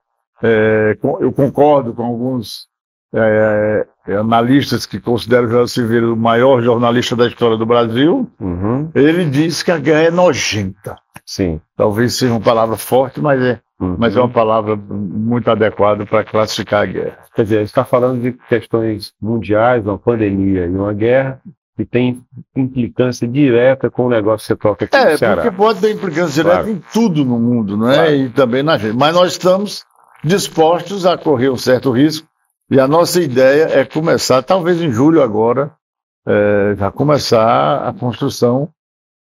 é, 0.44 0.98
eu 1.20 1.32
concordo 1.32 1.94
com 1.94 2.04
alguns 2.04 2.68
é, 3.14 3.88
é, 4.08 4.16
analistas 4.16 4.86
que 4.86 5.00
consideram 5.00 5.48
o 5.48 5.50
Joel 5.52 5.68
Silveira 5.68 6.14
o 6.14 6.16
maior 6.18 6.62
jornalista 6.62 7.16
da 7.16 7.28
história 7.28 7.58
do 7.58 7.66
Brasil, 7.66 8.30
Uhum. 8.40 8.92
ele 8.94 9.26
diz 9.26 9.64
que 9.64 9.72
a 9.72 9.78
guerra 9.78 10.04
é 10.04 10.12
nojenta. 10.12 10.96
Sim. 11.26 11.60
Talvez 11.76 12.16
seja 12.16 12.34
uma 12.34 12.40
palavra 12.42 12.76
forte, 12.78 13.20
mas 13.22 13.42
é, 13.42 13.60
Uhum. 13.80 13.96
mas 13.98 14.16
é 14.16 14.20
uma 14.20 14.28
palavra 14.30 14.76
muito 14.76 15.50
adequada 15.50 16.06
para 16.06 16.24
classificar 16.26 16.84
a 16.84 16.86
guerra. 16.86 17.18
Quer 17.34 17.44
dizer, 17.44 17.56
a 17.56 17.60
gente 17.60 17.70
está 17.70 17.86
falando 17.86 18.22
de 18.22 18.34
questões 18.50 19.14
mundiais, 19.22 19.86
uma 19.86 19.98
pandemia 19.98 20.66
e 20.66 20.70
uma 20.70 20.92
guerra, 20.94 21.40
que 21.78 21.86
tem 21.86 22.22
implicância 22.58 23.26
direta 23.26 23.90
com 23.90 24.08
o 24.08 24.10
negócio 24.10 24.44
que 24.46 24.48
você 24.48 24.56
toca 24.70 24.84
aqui 24.84 24.96
É, 24.98 25.12
no 25.14 25.18
Ceará. 25.18 25.42
porque 25.44 25.56
pode 25.56 25.80
ter 25.80 25.92
implicância 25.94 26.44
direta 26.44 26.64
Claro. 26.64 26.70
em 26.72 26.84
tudo 26.92 27.24
no 27.24 27.40
mundo, 27.40 27.78
não 27.78 27.90
é? 27.90 27.96
Claro. 27.96 28.12
E 28.16 28.30
também 28.32 28.62
na 28.64 28.78
gente. 28.78 28.98
Mas 28.98 29.16
nós 29.16 29.32
estamos 29.32 29.86
dispostos 30.26 31.06
a 31.06 31.18
correr 31.18 31.50
um 31.50 31.56
certo 31.56 31.90
risco 31.92 32.28
e 32.70 32.78
a 32.82 32.86
nossa 32.88 33.22
ideia 33.22 33.70
é 33.80 33.86
começar, 33.86 34.44
talvez 34.44 34.82
em 34.82 34.92
julho 34.92 35.24
agora, 35.24 35.72
é, 36.28 36.76
já 36.78 36.92
começar 36.92 37.88
a 37.88 37.94
construção 37.94 38.68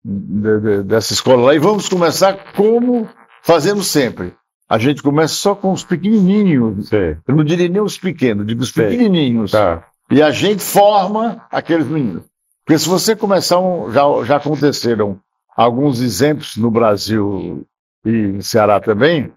de- 0.02 0.61
de- 0.61 0.83
dessa 0.85 1.12
escola 1.12 1.47
lá. 1.49 1.55
E 1.55 1.59
vamos 1.59 1.87
começar 1.87 2.35
como 2.57 3.07
fazemos 3.43 3.88
sempre. 3.88 4.33
A 4.68 4.76
gente 4.76 5.02
começa 5.02 5.34
só 5.34 5.54
com 5.54 5.72
os 5.72 5.82
pequenininhos. 5.82 6.88
Sei. 6.88 7.16
Eu 7.26 7.34
não 7.34 7.42
diria 7.44 7.68
nem 7.68 7.80
os 7.80 7.96
pequenos, 7.96 8.46
digo 8.46 8.62
os 8.62 8.70
Sei. 8.70 8.87
pequenininhos. 8.87 9.52
Tá. 9.52 9.84
E 10.10 10.22
a 10.22 10.30
gente 10.30 10.62
forma 10.62 11.42
aqueles 11.50 11.87
meninos. 11.87 12.25
Porque 12.64 12.78
se 12.78 12.88
você 12.88 13.16
começar, 13.16 13.58
um, 13.58 13.90
já, 13.90 14.02
já 14.25 14.37
aconteceram 14.37 15.18
alguns 15.56 16.00
exemplos 16.00 16.56
no 16.56 16.70
Brasil 16.70 17.66
e 18.04 18.10
no 18.10 18.42
Ceará 18.42 18.78
também, 18.78 19.32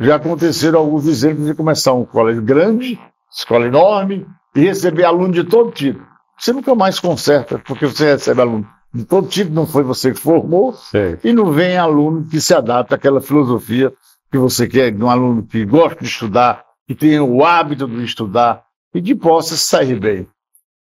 já 0.00 0.16
aconteceram 0.16 0.78
alguns 0.78 1.06
exemplos 1.06 1.46
de 1.46 1.54
começar 1.54 1.92
um 1.92 2.06
colégio 2.06 2.42
grande, 2.42 2.98
escola 3.30 3.66
enorme, 3.66 4.26
e 4.54 4.60
receber 4.60 5.04
aluno 5.04 5.32
de 5.32 5.44
todo 5.44 5.70
tipo. 5.70 6.04
Você 6.38 6.54
nunca 6.54 6.74
mais 6.74 6.98
conserta, 6.98 7.58
porque 7.58 7.86
você 7.86 8.12
recebe 8.12 8.40
aluno 8.40 8.66
de 8.92 9.04
todo 9.04 9.28
tipo, 9.28 9.52
não 9.52 9.66
foi 9.66 9.82
você 9.82 10.10
que 10.10 10.18
formou, 10.18 10.72
Sei. 10.72 11.18
e 11.22 11.32
não 11.32 11.52
vem 11.52 11.76
aluno 11.76 12.26
que 12.28 12.40
se 12.40 12.54
adapta 12.54 12.96
àquela 12.96 13.20
filosofia 13.20 13.92
que 14.30 14.38
você 14.38 14.68
quer, 14.68 14.92
de 14.92 15.02
um 15.02 15.10
aluno 15.10 15.42
que 15.42 15.64
gosta 15.64 16.00
de 16.00 16.06
estudar, 16.08 16.64
que 16.86 16.94
tenha 16.94 17.22
o 17.22 17.44
hábito 17.44 17.86
de 17.88 18.04
estudar 18.04 18.64
e 18.94 19.02
que 19.02 19.14
possa 19.14 19.56
sair 19.56 19.98
bem. 19.98 20.26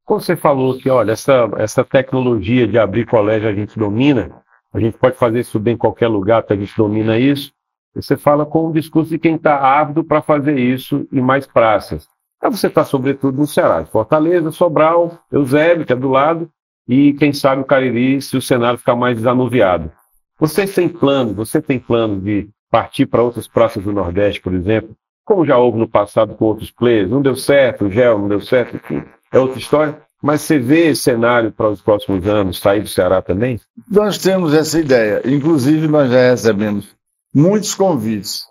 Quando 0.05 0.22
você 0.22 0.36
falou 0.36 0.77
que, 0.77 0.89
olha, 0.89 1.12
essa, 1.12 1.50
essa 1.58 1.84
tecnologia 1.84 2.67
de 2.67 2.79
abrir 2.79 3.05
colégio 3.05 3.48
a 3.48 3.53
gente 3.53 3.77
domina, 3.77 4.41
a 4.74 4.79
gente 4.79 4.98
pode 4.98 5.15
fazer 5.15 5.39
isso 5.41 5.60
bem 5.60 5.75
em 5.75 5.77
qualquer 5.77 6.08
lugar, 6.08 6.41
porque 6.41 6.53
a 6.53 6.58
gente 6.58 6.75
domina 6.75 7.17
isso, 7.17 7.51
você 7.93 8.17
fala 8.17 8.46
com 8.46 8.67
o 8.67 8.74
discurso 8.74 9.10
de 9.10 9.19
quem 9.19 9.36
está 9.36 9.58
ávido 9.58 10.03
para 10.03 10.22
fazer 10.22 10.58
isso 10.58 11.08
em 11.12 11.22
mais 11.22 11.48
praças. 11.48 12.08
Aí 12.41 12.50
você 12.50 12.67
está, 12.67 12.84
sobretudo, 12.86 13.38
no 13.38 13.48
Ceará, 13.48 13.86
Fortaleza, 13.86 14.51
Sobral, 14.51 15.19
Eusébio, 15.31 15.86
que 15.86 15.93
é 15.93 15.96
do 15.96 16.10
lado, 16.10 16.50
e 16.88 17.13
quem 17.13 17.34
sabe 17.34 17.62
o 17.62 17.65
Cariri, 17.65 18.22
se 18.22 18.38
o 18.38 18.41
cenário 18.41 18.79
ficar 18.79 18.96
mais 18.96 19.17
desanuviado. 19.17 19.91
Vocês 20.39 20.74
têm 20.74 20.88
plano, 20.88 21.34
você 21.34 21.62
tem 21.62 21.77
plano 21.77 22.22
de 22.22 22.50
partir 22.70 23.06
para 23.06 23.24
outras 23.24 23.48
praças 23.48 23.84
do 23.84 23.92
Nordeste, 23.92 24.42
por 24.42 24.54
exemplo, 24.54 24.96
como 25.26 25.46
já 25.46 25.58
houve 25.58 25.78
no 25.78 25.88
passado 25.88 26.36
com 26.36 26.46
outros 26.46 26.72
players, 26.72 27.10
não 27.10 27.22
deu 27.22 27.36
certo, 27.36 27.86
o 27.86 27.92
Gel 27.92 28.18
não 28.18 28.28
deu 28.28 28.42
certo, 28.42 28.76
enfim, 28.76 29.04
é 29.32 29.40
outra 29.40 29.60
história. 29.60 30.02
Mas 30.22 30.42
você 30.42 30.60
vê 30.60 30.88
esse 30.88 31.04
cenário 31.04 31.52
para 31.52 31.70
os 31.70 31.82
próximos 31.82 32.28
anos 32.28 32.60
sair 32.60 32.82
do 32.82 32.90
Ceará 32.90 33.22
também? 33.22 33.60
Nós 33.90 34.18
temos 34.18 34.54
essa 34.54 34.78
ideia. 34.78 35.22
Inclusive, 35.24 35.88
nós 35.88 36.12
já 36.12 36.32
recebemos 36.32 36.94
muitos 37.34 37.74
convites. 37.74 38.44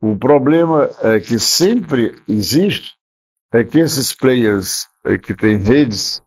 O 0.00 0.16
problema 0.16 0.88
é 1.02 1.18
que 1.18 1.38
sempre 1.38 2.14
existe 2.28 2.94
é 3.52 3.64
que 3.64 3.78
esses 3.78 4.12
players 4.12 4.86
eh, 5.04 5.18
que 5.18 5.34
têm 5.34 5.56
redes, 5.56 6.22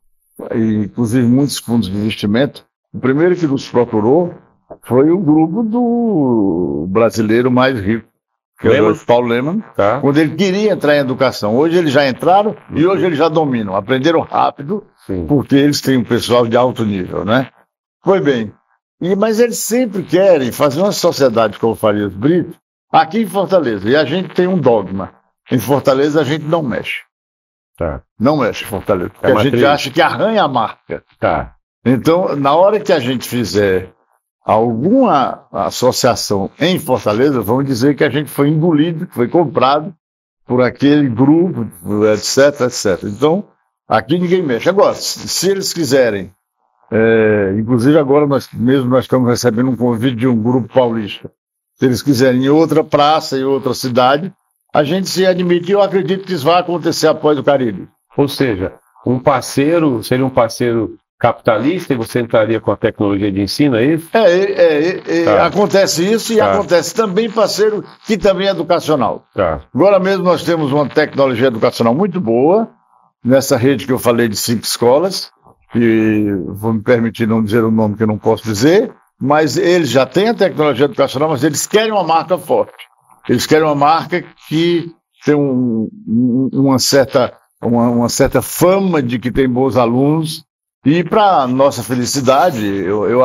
inclusive 0.56 1.26
muitos 1.26 1.60
fundos 1.60 1.90
de 1.90 1.96
investimento, 1.96 2.66
o 2.92 3.00
primeiro 3.00 3.36
que 3.36 3.46
nos 3.46 3.70
procurou 3.70 4.34
foi 4.84 5.10
o 5.12 5.18
grupo 5.20 5.64
do 5.64 6.86
brasileiro 6.90 7.50
mais 7.52 7.80
rico, 7.80 8.08
que 8.60 8.68
é 8.68 8.72
Lehman? 8.72 8.92
o 8.92 9.06
Paulo 9.06 9.28
Lehmann, 9.28 9.64
Tá? 9.76 10.00
quando 10.02 10.18
ele 10.18 10.36
queria 10.36 10.72
entrar 10.74 10.96
em 10.96 11.00
educação. 11.00 11.56
Hoje 11.56 11.78
eles 11.78 11.92
já 11.92 12.08
entraram 12.08 12.56
e 12.76 12.86
hoje 12.86 13.06
eles 13.06 13.18
já 13.18 13.30
dominam, 13.30 13.76
aprenderam 13.76 14.22
rápido 14.22 14.86
Sim. 15.06 15.26
porque 15.28 15.56
eles 15.56 15.82
têm 15.82 15.98
um 15.98 16.04
pessoal 16.04 16.46
de 16.48 16.58
alto 16.58 16.86
nível, 16.86 17.24
né? 17.26 17.50
Foi 18.04 18.20
bem. 18.22 18.52
E, 19.02 19.16
mas 19.16 19.40
eles 19.40 19.58
sempre 19.60 20.04
querem 20.04 20.52
fazer 20.52 20.82
uma 20.82 20.92
sociedade 20.92 21.58
como 21.58 21.74
o 21.74 21.76
Farias 21.76 22.14
Brito 22.14 22.58
aqui 22.92 23.22
em 23.22 23.28
Fortaleza. 23.28 23.88
E 23.90 23.96
a 23.96 24.04
gente 24.04 24.34
tem 24.36 24.46
um 24.48 24.58
dogma. 24.60 25.14
Em 25.50 25.58
Fortaleza 25.58 26.20
a 26.20 26.24
gente 26.24 26.44
não 26.46 26.62
mexe. 26.62 27.00
Tá. 27.78 28.02
Não 28.20 28.36
mexe 28.38 28.66
em 28.66 28.68
Fortaleza. 28.68 29.10
Porque 29.12 29.28
É 29.28 29.32
a 29.32 29.44
gente 29.44 29.66
acha 29.66 29.90
que 29.90 30.02
arranha 30.02 30.44
a 30.44 30.48
marca. 30.50 31.02
Tá. 31.18 31.56
Então, 31.86 32.36
na 32.36 32.54
hora 32.54 32.78
que 32.80 32.92
a 32.92 33.00
gente 33.00 33.26
fizer 33.28 33.94
alguma 34.44 35.48
associação 35.52 36.50
em 36.60 36.80
Fortaleza, 36.80 37.42
vamos 37.42 37.66
dizer 37.66 37.96
que 37.96 38.04
a 38.04 38.10
gente 38.10 38.30
foi 38.30 38.50
engolido, 38.50 39.08
foi 39.12 39.28
comprado 39.28 39.94
por 40.46 40.62
aquele 40.62 41.08
grupo, 41.08 41.68
etc, 42.12 42.62
etc. 42.62 43.04
Então, 43.04 43.46
aqui 43.88 44.18
ninguém 44.18 44.42
mexe. 44.42 44.68
Agora, 44.68 44.96
se 44.96 45.50
eles 45.50 45.72
quiserem, 45.72 46.32
é, 46.92 47.56
inclusive 47.60 48.00
agora 48.00 48.26
nós 48.26 48.50
mesmo 48.52 48.90
nós 48.90 49.04
estamos 49.04 49.30
recebendo 49.30 49.70
um 49.70 49.76
convite 49.76 50.16
de 50.16 50.28
um 50.28 50.42
grupo 50.42 50.74
paulista. 50.74 51.32
Se 51.76 51.86
eles 51.86 52.02
quiserem 52.02 52.46
em 52.46 52.50
outra 52.50 52.84
praça, 52.84 53.38
em 53.38 53.44
outra 53.44 53.74
cidade, 53.74 54.34
a 54.74 54.84
gente 54.84 55.08
se 55.08 55.26
admite. 55.26 55.72
Eu 55.72 55.82
acredito 55.82 56.26
que 56.26 56.34
isso 56.34 56.46
vai 56.46 56.60
acontecer 56.60 57.08
após 57.08 57.38
o 57.38 57.44
Caribe. 57.44 57.88
Ou 58.18 58.28
seja, 58.28 58.74
um 59.06 59.20
parceiro 59.20 60.04
seria 60.04 60.26
um 60.26 60.30
parceiro 60.30 60.98
capitalista 61.20 61.94
e 61.94 61.98
você 61.98 62.22
entraria 62.22 62.62
com 62.62 62.72
a 62.72 62.78
tecnologia 62.78 63.32
de 63.32 63.42
ensino, 63.42 63.76
é 63.76 63.84
isso? 63.86 64.10
É, 64.14 64.20
é, 64.20 64.62
é, 64.62 65.20
é, 65.22 65.26
Tá. 65.26 65.46
acontece 65.48 66.10
isso 66.10 66.32
e 66.34 66.38
Tá. 66.38 66.54
acontece 66.54 66.96
também 66.96 67.30
parceiro 67.30 67.84
que 68.06 68.18
também 68.18 68.48
é 68.48 68.52
educacional. 68.52 69.26
Tá. 69.36 69.62
Agora 69.76 70.00
mesmo 70.00 70.24
nós 70.24 70.44
temos 70.44 70.72
uma 70.72 70.88
tecnologia 70.88 71.48
educacional 71.48 71.94
muito 71.94 72.22
boa 72.22 72.70
nessa 73.24 73.58
rede 73.58 73.86
que 73.86 73.92
eu 73.92 74.00
falei 74.00 74.30
de 74.30 74.38
cinco 74.38 74.64
escolas, 74.64 75.30
e 75.76 76.32
vou 76.48 76.74
me 76.74 76.82
permitir 76.82 77.28
não 77.28 77.44
dizer 77.44 77.64
o 77.64 77.70
nome 77.72 77.96
que 77.96 78.04
eu 78.04 78.08
não 78.08 78.18
posso 78.18 78.44
dizer, 78.44 78.92
mas 79.22 79.58
eles 79.58 79.90
já 79.90 80.06
têm 80.06 80.30
a 80.30 80.34
tecnologia 80.34 80.86
educacional, 80.86 81.30
mas 81.30 81.44
eles 81.44 81.68
querem 81.68 81.92
uma 81.92 82.04
marca 82.04 82.38
forte. 82.38 82.74
Eles 83.28 83.46
querem 83.46 83.66
uma 83.66 83.76
marca 83.76 84.24
que 84.48 84.90
tem 85.26 85.36
um- 85.36 85.90
um- 86.08 86.50
uma 86.54 86.80
certa 86.80 87.34
uma, 87.62 87.90
uma 87.90 88.08
certa 88.08 88.42
fama 88.42 89.04
de 89.04 89.20
que 89.20 89.30
tem 89.30 89.48
bons 89.50 89.76
alunos. 89.76 90.46
E 90.86 91.04
para 91.04 91.46
nossa 91.46 91.84
felicidade, 91.84 92.66
eu, 92.66 93.10
eu 93.10 93.22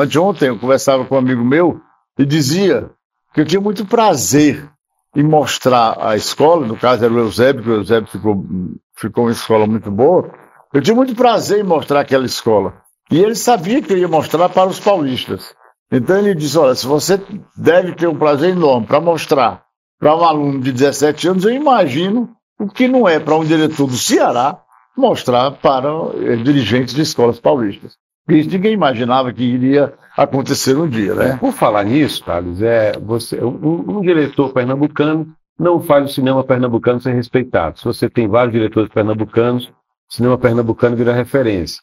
anteontem 0.00 0.48
eu 0.48 0.58
conversava 0.58 1.04
com 1.04 1.14
um 1.14 1.18
amigo 1.18 1.42
meu 1.42 1.80
e 2.18 2.26
dizia 2.26 2.90
que 3.32 3.40
eu 3.40 3.46
tinha 3.46 3.60
muito 3.60 3.86
prazer 3.86 4.70
em 5.16 5.22
mostrar 5.22 5.96
a 5.98 6.14
escola, 6.14 6.66
no 6.66 6.76
caso 6.76 7.04
era 7.04 7.12
o 7.12 7.18
Eusébio, 7.18 7.62
que 7.62 7.70
o 7.70 7.74
Eusébio 7.76 8.10
ficou, 8.10 8.44
ficou 8.96 9.24
uma 9.24 9.32
escola 9.32 9.66
muito 9.66 9.90
boa. 9.90 10.30
Eu 10.72 10.82
tinha 10.82 10.94
muito 10.94 11.14
prazer 11.14 11.60
em 11.60 11.64
mostrar 11.64 12.00
aquela 12.00 12.26
escola. 12.26 12.74
E 13.10 13.18
ele 13.18 13.34
sabia 13.34 13.80
que 13.80 13.92
eu 13.92 13.98
ia 13.98 14.06
mostrar 14.06 14.48
para 14.50 14.68
os 14.68 14.78
paulistas. 14.78 15.54
Então 15.90 16.18
ele 16.18 16.34
disse: 16.34 16.58
Olha, 16.58 16.74
se 16.74 16.86
você 16.86 17.18
deve 17.56 17.94
ter 17.94 18.06
um 18.06 18.18
prazer 18.18 18.50
enorme 18.50 18.86
para 18.86 19.00
mostrar 19.00 19.62
para 19.98 20.14
um 20.14 20.22
aluno 20.22 20.60
de 20.60 20.70
17 20.70 21.28
anos, 21.28 21.44
eu 21.44 21.50
imagino 21.50 22.30
o 22.60 22.68
que 22.68 22.86
não 22.86 23.08
é 23.08 23.18
para 23.18 23.36
um 23.36 23.44
diretor 23.44 23.86
do 23.86 23.96
Ceará 23.96 24.62
mostrar 24.98 25.52
para 25.52 25.88
eh, 26.16 26.36
dirigentes 26.36 26.94
de 26.94 27.02
escolas 27.02 27.38
paulistas. 27.38 27.96
Isso 28.28 28.50
ninguém 28.50 28.72
imaginava 28.72 29.32
que 29.32 29.42
iria 29.42 29.94
acontecer 30.16 30.76
um 30.76 30.88
dia, 30.88 31.14
né? 31.14 31.36
Por 31.38 31.52
falar 31.52 31.84
nisso, 31.84 32.22
Thales, 32.24 32.60
é, 32.60 32.92
você, 32.98 33.42
um, 33.42 33.98
um 33.98 34.00
diretor 34.02 34.52
pernambucano 34.52 35.32
não 35.58 35.80
faz 35.80 36.10
o 36.10 36.14
cinema 36.14 36.44
pernambucano 36.44 37.00
ser 37.00 37.14
respeitado. 37.14 37.78
Se 37.78 37.84
você 37.84 38.10
tem 38.10 38.28
vários 38.28 38.52
diretores 38.52 38.90
pernambucanos, 38.92 39.66
o 39.66 40.14
cinema 40.14 40.36
pernambucano 40.36 40.96
vira 40.96 41.12
referência. 41.12 41.80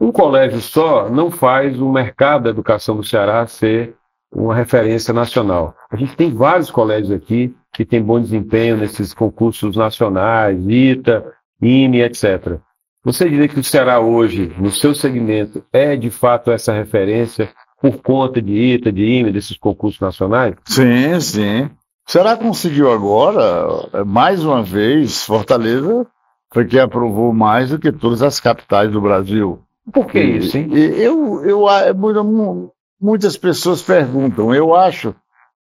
Um 0.00 0.12
colégio 0.12 0.60
só 0.60 1.10
não 1.10 1.30
faz 1.30 1.80
o 1.80 1.90
mercado 1.90 2.44
da 2.44 2.50
educação 2.50 2.96
do 2.96 3.04
Ceará 3.04 3.46
ser 3.46 3.94
uma 4.32 4.54
referência 4.54 5.12
nacional. 5.12 5.74
A 5.90 5.96
gente 5.96 6.16
tem 6.16 6.32
vários 6.32 6.70
colégios 6.70 7.10
aqui 7.10 7.54
que 7.72 7.84
têm 7.84 8.02
bom 8.02 8.20
desempenho 8.20 8.76
nesses 8.76 9.12
concursos 9.12 9.76
nacionais, 9.76 10.58
ITA, 10.68 11.24
IME, 11.62 12.00
etc. 12.02 12.58
Você 13.04 13.28
diria 13.28 13.48
que 13.48 13.58
o 13.58 13.64
Ceará 13.64 14.00
hoje, 14.00 14.54
no 14.58 14.70
seu 14.70 14.94
segmento, 14.94 15.64
é 15.72 15.96
de 15.96 16.10
fato 16.10 16.50
essa 16.50 16.72
referência 16.72 17.50
por 17.80 18.02
conta 18.02 18.42
de 18.42 18.52
ITA, 18.52 18.92
de 18.92 19.02
IME, 19.02 19.32
desses 19.32 19.56
concursos 19.56 20.00
nacionais? 20.00 20.54
Sim, 20.66 21.18
sim. 21.20 21.64
O 22.06 22.10
Ceará 22.10 22.36
conseguiu 22.36 22.90
agora, 22.90 24.04
mais 24.04 24.44
uma 24.44 24.62
vez, 24.62 25.24
Fortaleza 25.24 26.06
foi 26.52 26.66
quem 26.66 26.80
aprovou 26.80 27.32
mais 27.32 27.70
do 27.70 27.78
que 27.78 27.92
todas 27.92 28.22
as 28.22 28.40
capitais 28.40 28.90
do 28.90 29.00
Brasil. 29.00 29.62
Por 29.92 30.06
que 30.06 30.20
isso, 30.20 30.58
hein? 30.58 30.68
Eu, 30.72 31.44
eu, 31.44 31.66
eu, 31.68 32.74
muitas 33.00 33.36
pessoas 33.36 33.80
perguntam. 33.80 34.54
Eu 34.54 34.74
acho, 34.74 35.14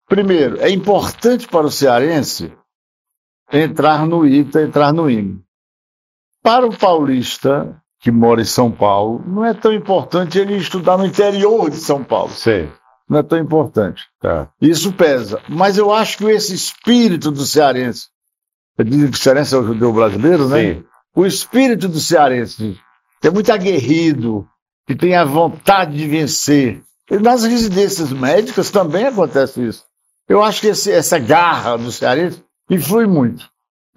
primeiro, 0.08 0.60
é 0.60 0.70
importante 0.70 1.46
para 1.46 1.66
o 1.66 1.70
cearense 1.70 2.52
entrar 3.52 4.06
no 4.06 4.26
ITA, 4.26 4.62
entrar 4.62 4.92
no 4.92 5.08
IME. 5.08 5.40
Para 6.42 6.66
o 6.66 6.76
paulista 6.76 7.76
que 8.00 8.10
mora 8.10 8.40
em 8.40 8.46
São 8.46 8.70
Paulo, 8.70 9.22
não 9.26 9.44
é 9.44 9.52
tão 9.52 9.72
importante 9.72 10.38
ele 10.38 10.56
estudar 10.56 10.96
no 10.96 11.04
interior 11.04 11.68
de 11.68 11.76
São 11.76 12.02
Paulo. 12.02 12.30
Sim. 12.30 12.68
Não 13.08 13.18
é 13.18 13.22
tão 13.22 13.38
importante. 13.38 14.04
Tá. 14.20 14.48
Isso 14.60 14.92
pesa. 14.92 15.42
Mas 15.48 15.76
eu 15.76 15.92
acho 15.92 16.18
que 16.18 16.24
esse 16.24 16.54
espírito 16.54 17.30
do 17.30 17.44
cearense, 17.44 18.08
dizem 18.78 19.10
que 19.10 19.16
o 19.16 19.20
cearense 19.20 19.54
é 19.54 19.58
o 19.58 19.66
judeu 19.66 19.92
brasileiro, 19.92 20.48
né? 20.48 20.74
Sim. 20.74 20.84
O 21.14 21.26
espírito 21.26 21.88
do 21.88 22.00
cearense 22.00 22.80
que 23.20 23.28
é 23.28 23.30
muito 23.30 23.52
aguerrido, 23.52 24.48
que 24.86 24.96
tem 24.96 25.14
a 25.14 25.24
vontade 25.24 25.96
de 25.96 26.06
vencer. 26.06 26.82
E 27.10 27.18
nas 27.18 27.44
residências 27.44 28.12
médicas 28.12 28.70
também 28.70 29.04
acontece 29.04 29.62
isso. 29.66 29.84
Eu 30.28 30.42
acho 30.42 30.60
que 30.60 30.68
esse, 30.68 30.90
essa 30.90 31.18
garra 31.18 31.76
do 31.76 31.92
cearense 31.92 32.42
influi 32.70 33.06
muito. 33.06 33.49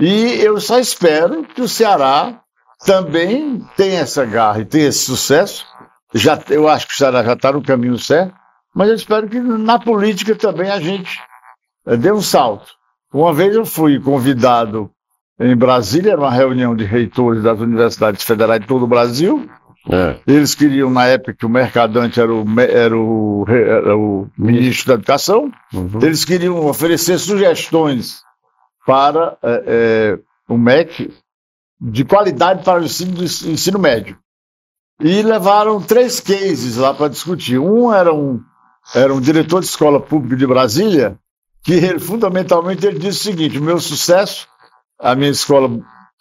E 0.04 0.44
eu 0.44 0.60
só 0.60 0.80
espero 0.80 1.46
que 1.46 1.62
o 1.62 1.68
Ceará 1.68 2.42
também 2.86 3.66
tenha 3.78 4.02
essa 4.02 4.26
garra 4.26 4.60
e 4.60 4.66
tenha 4.66 4.90
esse 4.90 5.06
sucesso. 5.06 5.66
Já, 6.14 6.38
eu 6.50 6.68
acho 6.68 6.88
que 6.88 6.94
o 6.94 6.98
Ceará 6.98 7.24
já 7.24 7.32
está 7.32 7.54
no 7.54 7.64
caminho 7.64 7.98
certo, 7.98 8.36
mas 8.76 8.90
eu 8.90 8.96
espero 8.96 9.30
que 9.30 9.40
na 9.40 9.80
política 9.80 10.36
também 10.36 10.70
a 10.70 10.78
gente 10.78 11.18
eh, 11.88 11.96
dê 11.96 12.12
um 12.12 12.22
salto. 12.22 12.70
Uma 13.14 13.34
vez 13.34 13.56
eu 13.56 13.66
fui 13.66 13.98
convidado 13.98 14.92
em 15.40 15.56
Brasília, 15.56 16.12
era 16.12 16.20
uma 16.20 16.32
reunião 16.32 16.76
de 16.76 16.84
reitores 16.84 17.42
das 17.42 17.58
universidades 17.62 18.26
federais 18.26 18.60
de 18.60 18.68
todo 18.68 18.84
o 18.84 18.88
Brasil. 18.88 19.50
É. 19.90 20.18
Eles 20.28 20.54
queriam, 20.54 20.90
na 20.90 21.06
época, 21.06 21.34
que 21.34 21.46
o 21.46 21.50
mercadante 21.50 22.20
era 22.20 22.34
o, 22.34 22.46
era 22.60 22.98
o, 22.98 23.46
era 23.48 23.98
o 23.98 24.28
ministro 24.38 24.90
da 24.90 24.94
Educação, 24.96 25.50
uhum. 25.74 26.00
eles 26.02 26.26
queriam 26.26 26.66
oferecer 26.66 27.18
sugestões 27.18 28.22
para 28.86 29.38
é, 29.42 29.64
é, 29.66 30.20
o 30.48 30.58
MEC 30.58 31.14
de 31.80 32.06
qualidade 32.06 32.64
para 32.64 32.82
o 32.82 32.86
ensino, 32.86 33.24
ensino 33.24 33.80
médio. 33.80 34.18
E 35.02 35.22
levaram 35.22 35.82
três 35.82 36.20
cases 36.20 36.78
lá 36.78 36.94
para 36.94 37.10
discutir. 37.10 37.60
Um 37.60 37.94
era 37.94 38.14
um, 38.14 38.40
era 38.96 39.14
um 39.14 39.20
diretor 39.20 39.60
de 39.60 39.66
escola 39.66 40.00
pública 40.00 40.36
de 40.36 40.48
Brasília, 40.48 41.18
que 41.64 41.74
ele, 41.74 42.00
fundamentalmente 42.00 42.86
ele 42.86 43.00
disse 43.00 43.20
o 43.20 43.32
seguinte: 43.32 43.58
o 43.58 43.64
meu 43.64 43.80
sucesso 43.80 44.48
a 45.04 45.16
minha 45.16 45.32
escola 45.32 45.70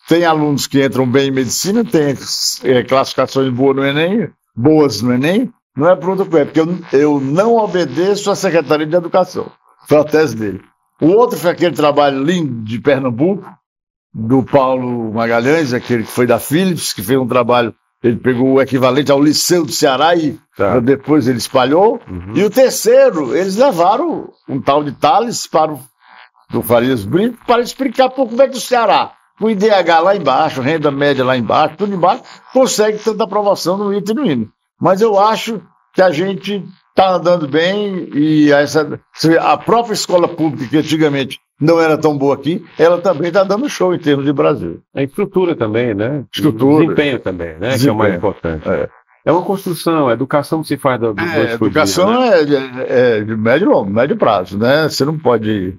tem 0.09 0.25
alunos 0.25 0.67
que 0.67 0.85
entram 0.85 1.09
bem 1.09 1.29
em 1.29 1.31
medicina, 1.31 1.85
tem 1.85 2.17
é, 2.65 2.83
classificações 2.83 3.53
boas 3.53 3.77
no 3.77 3.85
Enem, 3.85 4.29
boas 4.57 5.01
no 5.01 5.13
Enem, 5.13 5.53
não 5.77 5.89
é 5.89 5.95
pronto 5.95 6.27
para 6.27 6.45
porque 6.45 6.61
eu, 6.61 6.79
eu 6.93 7.21
não 7.21 7.55
obedeço 7.57 8.31
à 8.31 8.35
Secretaria 8.35 8.87
de 8.87 8.97
Educação. 8.97 9.51
Foi 9.87 9.99
a 9.99 10.05
tese 10.05 10.37
dele. 10.37 10.61
O 11.03 11.09
outro 11.09 11.37
foi 11.37 11.51
aquele 11.51 11.75
trabalho 11.75 12.23
lindo 12.23 12.63
de 12.63 12.79
Pernambuco, 12.79 13.45
do 14.15 14.43
Paulo 14.45 15.13
Magalhães, 15.13 15.73
aquele 15.73 16.05
que 16.05 16.11
foi 16.11 16.27
da 16.27 16.39
Philips, 16.39 16.93
que 16.93 17.03
fez 17.03 17.19
um 17.19 17.27
trabalho, 17.27 17.75
ele 18.03 18.17
pegou 18.17 18.53
o 18.53 18.63
equivalente 18.63 19.11
ao 19.11 19.21
Liceu 19.21 19.65
do 19.65 19.73
Ceará 19.73 20.15
e 20.15 20.39
tá. 20.57 20.79
depois 20.79 21.27
ele 21.27 21.39
espalhou. 21.39 22.01
Uhum. 22.09 22.37
E 22.37 22.45
o 22.45 22.51
terceiro, 22.51 23.35
eles 23.35 23.57
levaram 23.57 24.31
um 24.49 24.61
tal 24.61 24.85
de 24.85 24.93
Thales 24.93 25.47
para 25.47 25.73
o 25.73 25.81
do 26.53 26.63
Farias 26.63 27.05
Brito 27.05 27.39
para 27.47 27.63
explicar 27.63 28.11
por 28.11 28.29
como 28.29 28.43
é 28.43 28.47
que 28.47 28.59
o 28.59 28.61
Ceará, 28.61 29.13
com 29.39 29.47
o 29.47 29.51
IDH 29.51 30.01
lá 30.05 30.15
embaixo, 30.15 30.61
renda 30.61 30.91
média 30.91 31.25
lá 31.25 31.37
embaixo, 31.37 31.77
tudo 31.79 31.95
embaixo, 31.95 32.23
consegue 32.53 32.99
tanta 32.99 33.25
aprovação 33.25 33.77
no 33.77 33.93
ITA 33.93 34.13
e 34.13 34.15
no 34.15 34.27
INE. 34.27 34.51
Mas 34.81 35.01
eu 35.01 35.19
acho 35.19 35.61
que 35.95 36.03
a 36.03 36.11
gente 36.11 36.65
está 36.93 37.15
andando 37.15 37.49
bem 37.49 38.09
e 38.15 38.53
essa, 38.53 39.01
a 39.41 39.57
própria 39.57 39.95
escola 39.95 40.29
pública, 40.29 40.69
que 40.69 40.77
antigamente 40.77 41.41
não 41.61 41.81
era 41.81 41.97
tão 41.97 42.17
boa 42.17 42.35
aqui, 42.35 42.65
ela 42.79 43.01
também 43.01 43.29
está 43.29 43.45
dando 43.45 43.69
show 43.69 43.95
em 43.95 43.99
termos 43.99 44.25
de 44.25 44.33
Brasil. 44.33 44.81
A 44.95 45.03
estrutura 45.03 45.55
também, 45.55 45.95
né? 45.95 46.25
Estrutura. 46.33 46.85
Desempenho 46.85 47.19
também, 47.19 47.59
né? 47.59 47.71
Desempenho. 47.71 47.79
Que 47.79 47.89
é 47.89 47.93
o 47.93 47.97
mais 47.97 48.15
importante. 48.15 48.69
É. 48.69 48.89
é 49.25 49.33
uma 49.33 49.43
construção, 49.43 50.09
a 50.09 50.13
educação 50.13 50.61
que 50.63 50.69
se 50.69 50.77
faz 50.77 51.01
do, 51.01 51.15
do 51.15 51.23
é, 51.23 51.55
educação 51.55 52.13
né? 52.21 52.29
é, 52.41 53.19
é, 53.19 53.21
de 53.25 53.37
médio 53.37 53.71
longo, 53.71 53.91
médio 53.91 54.17
prazo, 54.17 54.59
né? 54.59 54.89
Você 54.89 55.05
não 55.05 55.19
pode 55.19 55.79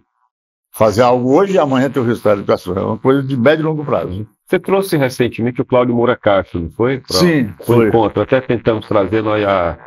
fazer 0.71 1.03
algo 1.03 1.35
hoje 1.35 1.53
e 1.53 1.59
amanhã 1.59 1.89
ter 1.89 1.99
o 1.99 2.03
resultado 2.03 2.37
da 2.37 2.41
educação. 2.41 2.75
É 2.75 2.81
uma 2.81 2.97
coisa 2.97 3.21
de 3.21 3.37
médio 3.37 3.63
e 3.63 3.65
longo 3.65 3.85
prazo. 3.85 4.25
Você 4.47 4.59
trouxe 4.59 4.97
recentemente 4.97 5.61
o 5.61 5.65
Cláudio 5.65 5.95
Moura 5.95 6.15
Castro, 6.15 6.61
não 6.61 6.69
foi? 6.69 6.99
Pra, 6.99 7.17
Sim, 7.17 7.53
foi. 7.61 7.87
encontro. 7.87 8.21
Até 8.21 8.41
tentamos 8.41 8.87
trazer, 8.87 9.21
nós, 9.21 9.43
a, 9.43 9.77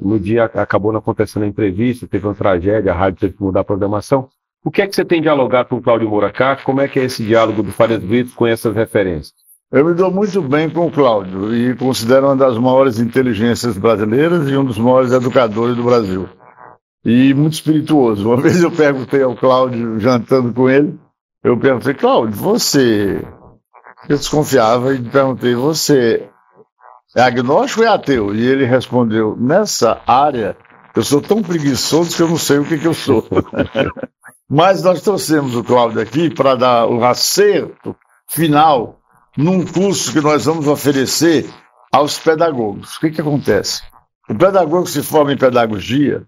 no 0.00 0.18
dia 0.18 0.44
acabou 0.44 0.92
não 0.92 0.98
acontecendo 0.98 1.42
a 1.42 1.46
entrevista, 1.46 2.06
teve 2.06 2.26
uma 2.26 2.34
tragédia, 2.34 2.92
a 2.92 2.94
rádio 2.94 3.20
teve 3.20 3.32
que 3.34 3.42
mudar 3.42 3.60
a 3.60 3.64
programação. 3.64 4.28
O 4.64 4.70
que 4.70 4.82
é 4.82 4.86
que 4.86 4.94
você 4.94 5.04
tem 5.04 5.20
dialogado 5.20 5.68
com 5.68 5.76
o 5.76 5.82
Cláudio 5.82 6.08
Castro? 6.32 6.64
Como 6.64 6.80
é 6.80 6.88
que 6.88 7.00
é 7.00 7.04
esse 7.04 7.24
diálogo 7.24 7.62
do 7.62 7.72
Farias 7.72 8.02
Brito 8.02 8.34
com 8.34 8.46
essas 8.46 8.74
referências? 8.74 9.34
Eu 9.72 9.84
me 9.84 9.94
dou 9.94 10.10
muito 10.10 10.40
bem 10.42 10.70
com 10.70 10.86
o 10.86 10.90
Cláudio 10.90 11.54
e 11.54 11.74
considero 11.74 12.26
uma 12.26 12.36
das 12.36 12.56
maiores 12.58 13.00
inteligências 13.00 13.76
brasileiras 13.76 14.48
e 14.48 14.56
um 14.56 14.64
dos 14.64 14.78
maiores 14.78 15.12
educadores 15.12 15.74
do 15.74 15.82
Brasil 15.82 16.28
e 17.04 17.34
muito 17.34 17.54
espirituoso. 17.54 18.28
Uma 18.28 18.36
vez 18.40 18.62
eu 18.62 18.70
perguntei 18.70 19.22
ao 19.22 19.36
Cláudio, 19.36 19.98
jantando 19.98 20.52
com 20.52 20.68
ele, 20.68 20.98
eu 21.42 21.58
perguntei, 21.58 21.94
Cláudio, 21.94 22.36
você. 22.36 23.20
Eu 24.08 24.16
desconfiava 24.16 24.94
e 24.94 25.02
perguntei, 25.02 25.54
você 25.54 26.28
é 27.16 27.22
agnóstico 27.22 27.82
é 27.82 27.88
ateu? 27.88 28.34
E 28.34 28.46
ele 28.46 28.64
respondeu, 28.64 29.36
nessa 29.38 30.00
área, 30.06 30.56
eu 30.94 31.02
sou 31.02 31.20
tão 31.20 31.42
preguiçoso 31.42 32.16
que 32.16 32.22
eu 32.22 32.28
não 32.28 32.38
sei 32.38 32.58
o 32.58 32.64
que, 32.64 32.78
que 32.78 32.86
eu 32.86 32.94
sou. 32.94 33.26
Mas 34.48 34.82
nós 34.82 35.00
trouxemos 35.00 35.56
o 35.56 35.64
Cláudio 35.64 36.00
aqui 36.00 36.28
para 36.28 36.54
dar 36.54 36.86
o 36.86 37.02
acerto 37.04 37.96
final 38.28 38.98
num 39.36 39.64
curso 39.64 40.12
que 40.12 40.20
nós 40.20 40.44
vamos 40.44 40.66
oferecer 40.66 41.48
aos 41.90 42.18
pedagogos. 42.18 42.96
O 42.96 43.00
que, 43.00 43.10
que 43.10 43.20
acontece? 43.20 43.82
O 44.28 44.34
pedagogo 44.34 44.86
se 44.86 45.02
forma 45.02 45.32
em 45.32 45.38
pedagogia, 45.38 46.24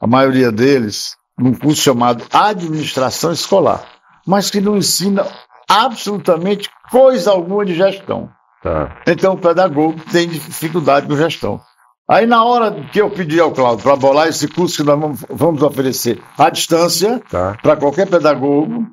a 0.00 0.06
maioria 0.06 0.50
deles, 0.50 1.16
num 1.38 1.54
curso 1.54 1.82
chamado 1.82 2.24
Administração 2.32 3.32
Escolar, 3.32 3.84
mas 4.26 4.50
que 4.50 4.60
não 4.60 4.76
ensina 4.76 5.26
absolutamente 5.68 6.70
coisa 6.90 7.30
alguma 7.30 7.64
de 7.64 7.74
gestão. 7.74 8.30
Tá. 8.66 9.00
Então 9.06 9.34
o 9.34 9.38
pedagogo 9.38 9.94
tem 10.10 10.28
dificuldade 10.28 11.06
com 11.06 11.16
gestão. 11.16 11.60
Aí 12.08 12.26
na 12.26 12.44
hora 12.44 12.72
que 12.92 13.00
eu 13.00 13.08
pedi 13.08 13.38
ao 13.38 13.52
Cláudio 13.52 13.84
para 13.84 13.94
bolar 13.94 14.26
esse 14.26 14.48
curso 14.48 14.78
que 14.78 14.82
nós 14.82 15.20
vamos, 15.30 15.62
oferecer 15.62 16.20
à 16.36 16.50
distância, 16.50 17.22
tá. 17.30 17.56
para 17.62 17.76
qualquer 17.76 18.08
pedagogo, 18.08 18.84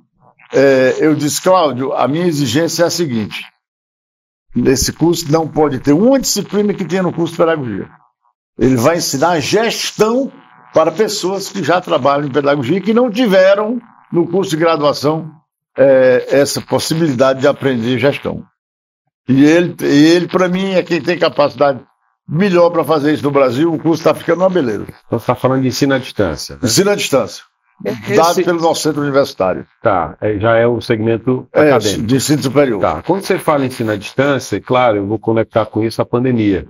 é, 0.54 0.98
eu 1.00 1.16
disse, 1.16 1.42
Cláudio, 1.42 1.92
a 1.92 2.08
minha 2.08 2.28
exigência 2.28 2.84
é 2.84 2.86
a 2.86 2.92
seguinte: 2.92 3.44
nesse 4.56 4.94
curso 4.94 5.32
não 5.32 5.48
pode 5.48 5.80
ter 5.80 5.94
uma 5.94 6.20
disciplina 6.20 6.72
que 6.72 6.86
tenha 6.86 7.02
no 7.02 7.12
curso 7.12 7.34
de 7.34 7.40
pedagogia. 7.40 7.90
Ele 8.60 8.76
vai 8.76 8.98
ensinar 8.98 9.40
gestão 9.40 10.32
para 10.72 10.92
pessoas 10.92 11.50
que 11.50 11.64
já 11.64 11.82
trabalham 11.82 12.28
em 12.28 12.32
pedagogia 12.32 12.78
e 12.78 12.82
que 12.82 12.94
não 12.94 13.10
tiveram 13.10 13.82
no 14.12 14.28
curso 14.28 14.52
de 14.52 14.58
graduação 14.58 15.32
é, 15.76 16.28
essa 16.30 16.62
possibilidade 16.62 17.42
de 17.42 17.48
aprender 17.48 17.98
gestão. 17.98 18.46
E 19.28 19.46
ele, 19.46 19.76
ele 19.82 20.28
para 20.28 20.48
mim, 20.48 20.74
é 20.74 20.84
quem 20.84 21.02
tem 21.02 21.18
capacidade 21.18 21.80
melhor 22.28 22.70
para 22.70 22.84
fazer 22.84 23.14
isso 23.14 23.24
no 23.24 23.32
Brasil. 23.32 23.74
O 23.74 23.80
curso 23.80 24.02
está 24.02 24.14
ficando 24.14 24.42
uma 24.42 24.50
beleza. 24.50 24.84
Então, 24.84 25.20
você 25.20 25.24
está 25.24 25.36
falando 25.36 25.62
de 25.62 25.68
ensino 25.68 25.94
à 25.94 25.98
distância. 25.98 26.56
Né? 26.56 26.62
Ensino 26.64 26.92
à 26.92 26.96
distância. 26.96 27.44
Esse... 27.84 28.16
Dado 28.16 28.44
pelo 28.44 28.62
nosso 28.62 28.82
centro 28.82 29.02
universitário. 29.02 29.66
Tá, 29.82 30.16
é, 30.22 30.38
já 30.38 30.56
é 30.56 30.66
o 30.68 30.80
segmento 30.80 31.48
é, 31.52 31.72
acadêmico. 31.72 32.04
De 32.04 32.16
ensino 32.16 32.44
superior. 32.44 32.80
Tá. 32.80 33.02
Quando 33.02 33.24
você 33.24 33.38
fala 33.38 33.64
em 33.64 33.68
ensino 33.68 33.92
à 33.92 33.96
distância, 33.96 34.62
claro, 34.62 34.98
eu 34.98 35.08
vou 35.08 35.20
conectar 35.20 35.66
com 35.66 35.84
isso 35.84 36.02
a 36.02 36.06
pandemia. 36.06 36.68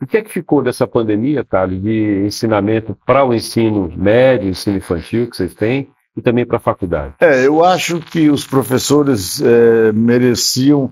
O 0.00 0.06
que 0.06 0.18
é 0.18 0.22
que 0.22 0.30
ficou 0.30 0.62
dessa 0.62 0.86
pandemia, 0.86 1.44
Thales, 1.44 1.80
de 1.80 2.24
ensinamento 2.26 2.96
para 3.06 3.24
o 3.24 3.32
ensino 3.32 3.90
médio, 3.96 4.50
ensino 4.50 4.76
infantil 4.76 5.28
que 5.30 5.36
vocês 5.36 5.54
têm, 5.54 5.88
e 6.16 6.20
também 6.20 6.44
para 6.44 6.58
a 6.58 6.60
faculdade? 6.60 7.14
É, 7.20 7.46
eu 7.46 7.64
acho 7.64 8.00
que 8.00 8.28
os 8.28 8.46
professores 8.46 9.40
é, 9.40 9.92
mereciam, 9.92 10.90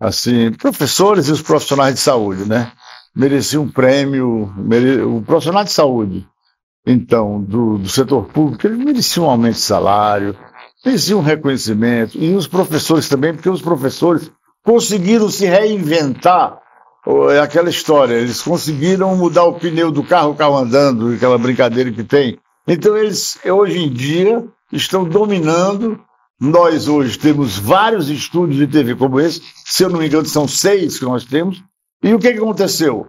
assim, 0.00 0.52
professores 0.52 1.28
e 1.28 1.32
os 1.32 1.42
profissionais 1.42 1.94
de 1.94 2.00
saúde, 2.00 2.48
né? 2.48 2.72
Mereciam 3.14 3.64
um 3.64 3.70
prêmio, 3.70 4.52
mere... 4.56 5.02
o 5.02 5.20
profissional 5.22 5.64
de 5.64 5.72
saúde 5.72 6.26
então, 6.86 7.40
do, 7.42 7.78
do 7.78 7.88
setor 7.88 8.24
público, 8.26 8.66
eles 8.66 8.78
mereciam 8.78 9.26
um 9.26 9.30
aumento 9.30 9.54
de 9.54 9.60
salário, 9.60 10.36
mereciam 10.84 11.20
um 11.20 11.22
reconhecimento, 11.22 12.18
e 12.18 12.34
os 12.34 12.46
professores 12.46 13.08
também, 13.08 13.34
porque 13.34 13.50
os 13.50 13.62
professores 13.62 14.30
conseguiram 14.64 15.28
se 15.28 15.46
reinventar. 15.46 16.58
É 17.30 17.40
aquela 17.40 17.70
história, 17.70 18.14
eles 18.14 18.42
conseguiram 18.42 19.16
mudar 19.16 19.44
o 19.44 19.54
pneu 19.54 19.90
do 19.90 20.02
carro, 20.02 20.30
o 20.30 20.34
carro 20.34 20.56
andando, 20.56 21.14
aquela 21.14 21.38
brincadeira 21.38 21.90
que 21.90 22.04
tem. 22.04 22.38
Então, 22.66 22.96
eles, 22.96 23.38
hoje 23.44 23.78
em 23.78 23.90
dia, 23.90 24.44
estão 24.72 25.04
dominando. 25.04 26.00
Nós, 26.40 26.88
hoje, 26.88 27.18
temos 27.18 27.58
vários 27.58 28.08
estúdios 28.08 28.56
de 28.56 28.66
TV 28.66 28.96
como 28.96 29.20
esse, 29.20 29.42
se 29.62 29.84
eu 29.84 29.90
não 29.90 29.98
me 29.98 30.06
engano, 30.06 30.24
são 30.24 30.48
seis 30.48 30.98
que 30.98 31.04
nós 31.04 31.24
temos. 31.24 31.62
E 32.02 32.14
o 32.14 32.18
que, 32.18 32.28
aconteceu? 32.28 33.06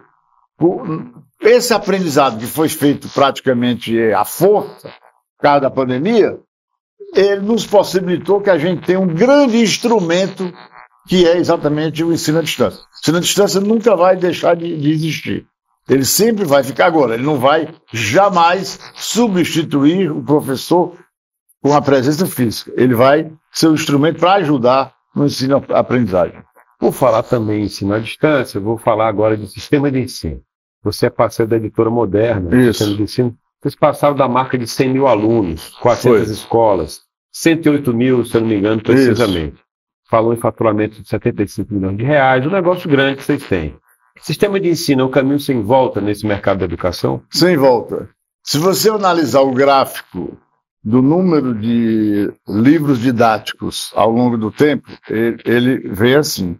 Esse 1.40 1.72
aprendizado 1.72 2.38
que 2.38 2.46
foi 2.46 2.68
feito 2.68 3.08
praticamente 3.08 3.98
à 4.12 4.22
força, 4.24 4.88
por 5.38 5.42
causa 5.42 5.62
da 5.62 5.70
pandemia, 5.70 6.38
ele 7.14 7.40
nos 7.40 7.66
possibilitou 7.66 8.40
que 8.40 8.50
a 8.50 8.58
gente 8.58 8.84
tenha 8.84 9.00
um 9.00 9.06
grande 9.06 9.56
instrumento 9.56 10.52
que 11.08 11.26
é 11.26 11.38
exatamente 11.38 12.04
o 12.04 12.12
ensino 12.12 12.38
à 12.38 12.42
distância. 12.42 12.80
O 12.80 13.00
ensino 13.00 13.16
à 13.16 13.20
distância 13.20 13.60
nunca 13.60 13.96
vai 13.96 14.14
deixar 14.14 14.54
de, 14.54 14.76
de 14.78 14.90
existir. 14.90 15.46
Ele 15.88 16.04
sempre 16.04 16.44
vai 16.44 16.62
ficar 16.62 16.86
agora. 16.86 17.14
Ele 17.14 17.24
não 17.24 17.38
vai 17.38 17.74
jamais 17.92 18.78
substituir 18.94 20.12
o 20.12 20.22
professor 20.22 20.96
com 21.62 21.72
a 21.72 21.80
presença 21.80 22.26
física. 22.26 22.72
Ele 22.76 22.94
vai 22.94 23.30
ser 23.50 23.68
um 23.68 23.74
instrumento 23.74 24.18
para 24.18 24.34
ajudar 24.34 24.94
no 25.14 25.26
ensino-aprendizagem. 25.26 26.42
Vou 26.80 26.90
falar 26.90 27.22
também 27.22 27.60
em 27.60 27.64
ensino 27.66 27.94
à 27.94 28.00
distância, 28.00 28.60
vou 28.60 28.76
falar 28.76 29.06
agora 29.06 29.36
de 29.36 29.46
sistema 29.46 29.90
de 29.90 30.00
ensino. 30.00 30.42
Você 30.82 31.06
é 31.06 31.10
parceiro 31.10 31.48
da 31.48 31.56
editora 31.56 31.88
moderna, 31.88 32.54
Isso. 32.56 32.96
de 32.96 33.02
ensino. 33.04 33.36
Vocês 33.60 33.76
passaram 33.76 34.16
da 34.16 34.26
marca 34.26 34.58
de 34.58 34.66
100 34.66 34.88
mil 34.88 35.06
alunos, 35.06 35.68
400 35.80 36.24
Foi. 36.24 36.32
escolas, 36.32 37.02
108 37.30 37.94
mil, 37.94 38.24
se 38.24 38.36
eu 38.36 38.40
não 38.40 38.48
me 38.48 38.56
engano, 38.56 38.82
precisamente. 38.82 39.54
Isso. 39.54 39.62
Falou 40.10 40.34
em 40.34 40.36
faturamento 40.36 41.00
de 41.00 41.08
75 41.08 41.72
milhões 41.72 41.96
de 41.96 42.04
reais, 42.04 42.44
um 42.44 42.50
negócio 42.50 42.90
grande 42.90 43.18
que 43.18 43.22
vocês 43.22 43.46
têm. 43.46 43.76
Sistema 44.20 44.58
de 44.58 44.68
ensino 44.68 45.02
é 45.02 45.04
um 45.04 45.10
caminho 45.10 45.38
sem 45.38 45.62
volta 45.62 46.00
nesse 46.00 46.26
mercado 46.26 46.58
da 46.58 46.64
educação? 46.64 47.22
Sem 47.30 47.56
volta. 47.56 48.10
Se 48.42 48.58
você 48.58 48.90
analisar 48.90 49.40
o 49.42 49.52
gráfico 49.52 50.36
do 50.84 51.00
número 51.00 51.54
de 51.54 52.32
livros 52.48 52.98
didáticos 53.00 53.92
ao 53.94 54.10
longo 54.10 54.36
do 54.36 54.50
tempo, 54.50 54.88
ele, 55.08 55.38
ele 55.44 55.88
vem 55.88 56.14
assim. 56.14 56.58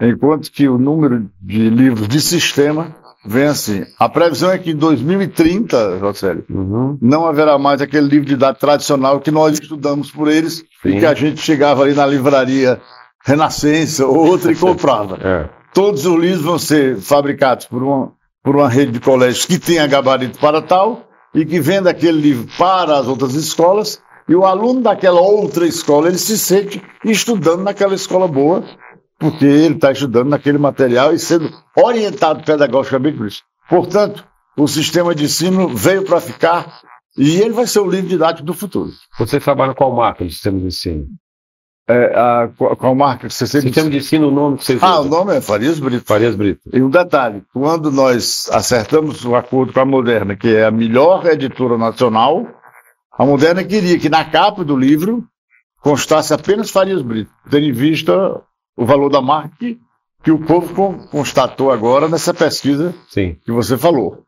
Enquanto 0.00 0.50
que 0.50 0.68
o 0.68 0.78
número 0.78 1.30
de 1.40 1.68
livros 1.68 2.08
de 2.08 2.20
sistema 2.20 2.96
vem 3.24 3.44
assim. 3.44 3.84
A 3.98 4.08
previsão 4.08 4.50
é 4.50 4.58
que 4.58 4.70
em 4.70 4.76
2030, 4.76 5.98
Jocélio, 5.98 6.44
uhum. 6.48 6.98
não 7.00 7.26
haverá 7.26 7.58
mais 7.58 7.82
aquele 7.82 8.08
livro 8.08 8.32
idade 8.32 8.58
tradicional 8.58 9.20
que 9.20 9.30
nós 9.30 9.58
estudamos 9.58 10.10
por 10.10 10.28
eles 10.28 10.64
Sim. 10.82 10.96
e 10.96 11.00
que 11.00 11.06
a 11.06 11.14
gente 11.14 11.40
chegava 11.40 11.82
ali 11.82 11.94
na 11.94 12.06
livraria 12.06 12.80
Renascença 13.22 14.06
ou 14.06 14.16
outra 14.16 14.50
e 14.50 14.56
comprava. 14.56 15.18
É. 15.22 15.48
Todos 15.74 16.06
os 16.06 16.18
livros 16.18 16.42
vão 16.42 16.58
ser 16.58 16.96
fabricados 16.96 17.66
por 17.66 17.82
uma, 17.82 18.12
por 18.42 18.56
uma 18.56 18.68
rede 18.68 18.92
de 18.92 19.00
colégios 19.00 19.44
que 19.44 19.58
tenha 19.58 19.86
gabarito 19.86 20.38
para 20.38 20.62
tal 20.62 21.09
e 21.34 21.44
que 21.44 21.60
venda 21.60 21.90
aquele 21.90 22.20
livro 22.20 22.48
para 22.58 22.98
as 22.98 23.06
outras 23.06 23.34
escolas 23.34 24.00
e 24.28 24.34
o 24.34 24.44
aluno 24.44 24.80
daquela 24.80 25.20
outra 25.20 25.66
escola 25.66 26.08
ele 26.08 26.18
se 26.18 26.38
sente 26.38 26.82
estudando 27.04 27.62
naquela 27.62 27.94
escola 27.94 28.28
boa 28.28 28.64
porque 29.18 29.44
ele 29.44 29.74
está 29.74 29.92
estudando 29.92 30.30
naquele 30.30 30.58
material 30.58 31.12
e 31.12 31.18
sendo 31.18 31.50
orientado 31.76 32.42
pedagogicamente 32.42 33.18
por 33.18 33.26
isso. 33.26 33.42
Portanto, 33.68 34.26
o 34.56 34.66
sistema 34.66 35.14
de 35.14 35.24
ensino 35.24 35.68
veio 35.68 36.04
para 36.04 36.20
ficar 36.20 36.80
e 37.16 37.36
ele 37.40 37.52
vai 37.52 37.66
ser 37.66 37.80
o 37.80 37.90
livro 37.90 38.08
didático 38.08 38.46
do 38.46 38.54
futuro. 38.54 38.90
Você 39.18 39.38
trabalha 39.38 39.74
qual 39.74 39.94
marca 39.94 40.24
de 40.24 40.32
sistema 40.32 40.58
de 40.58 40.66
ensino? 40.66 41.06
É, 41.90 42.14
a, 42.14 42.48
qual, 42.56 42.76
qual 42.76 42.94
marca 42.94 43.26
que 43.26 43.34
você 43.34 43.46
sempre... 43.46 43.68
Sistema 43.68 43.90
de 43.90 43.96
ensino, 43.96 44.28
o 44.28 44.30
nome 44.30 44.58
que 44.58 44.64
você 44.64 44.78
Ah, 44.80 45.00
o 45.00 45.04
nome 45.04 45.36
é 45.36 45.40
Farias 45.40 45.80
Brito. 45.80 46.04
Farias 46.06 46.36
Brito. 46.36 46.60
E 46.72 46.80
um 46.80 46.88
detalhe, 46.88 47.42
quando 47.52 47.90
nós 47.90 48.48
acertamos 48.52 49.24
o 49.24 49.34
acordo 49.34 49.72
com 49.72 49.80
a 49.80 49.84
Moderna, 49.84 50.36
que 50.36 50.54
é 50.54 50.64
a 50.64 50.70
melhor 50.70 51.26
editora 51.26 51.76
nacional, 51.76 52.46
a 53.10 53.26
Moderna 53.26 53.64
queria 53.64 53.98
que 53.98 54.08
na 54.08 54.24
capa 54.24 54.64
do 54.64 54.76
livro 54.76 55.24
constasse 55.82 56.32
apenas 56.32 56.70
Farias 56.70 57.02
Brito, 57.02 57.32
tendo 57.50 57.64
em 57.64 57.72
vista 57.72 58.40
o 58.76 58.86
valor 58.86 59.08
da 59.08 59.20
marca 59.20 59.50
que, 59.58 59.78
que 60.22 60.30
o 60.30 60.38
povo 60.38 61.08
constatou 61.10 61.72
agora 61.72 62.08
nessa 62.08 62.32
pesquisa 62.32 62.94
Sim. 63.08 63.36
que 63.44 63.50
você 63.50 63.76
falou. 63.76 64.24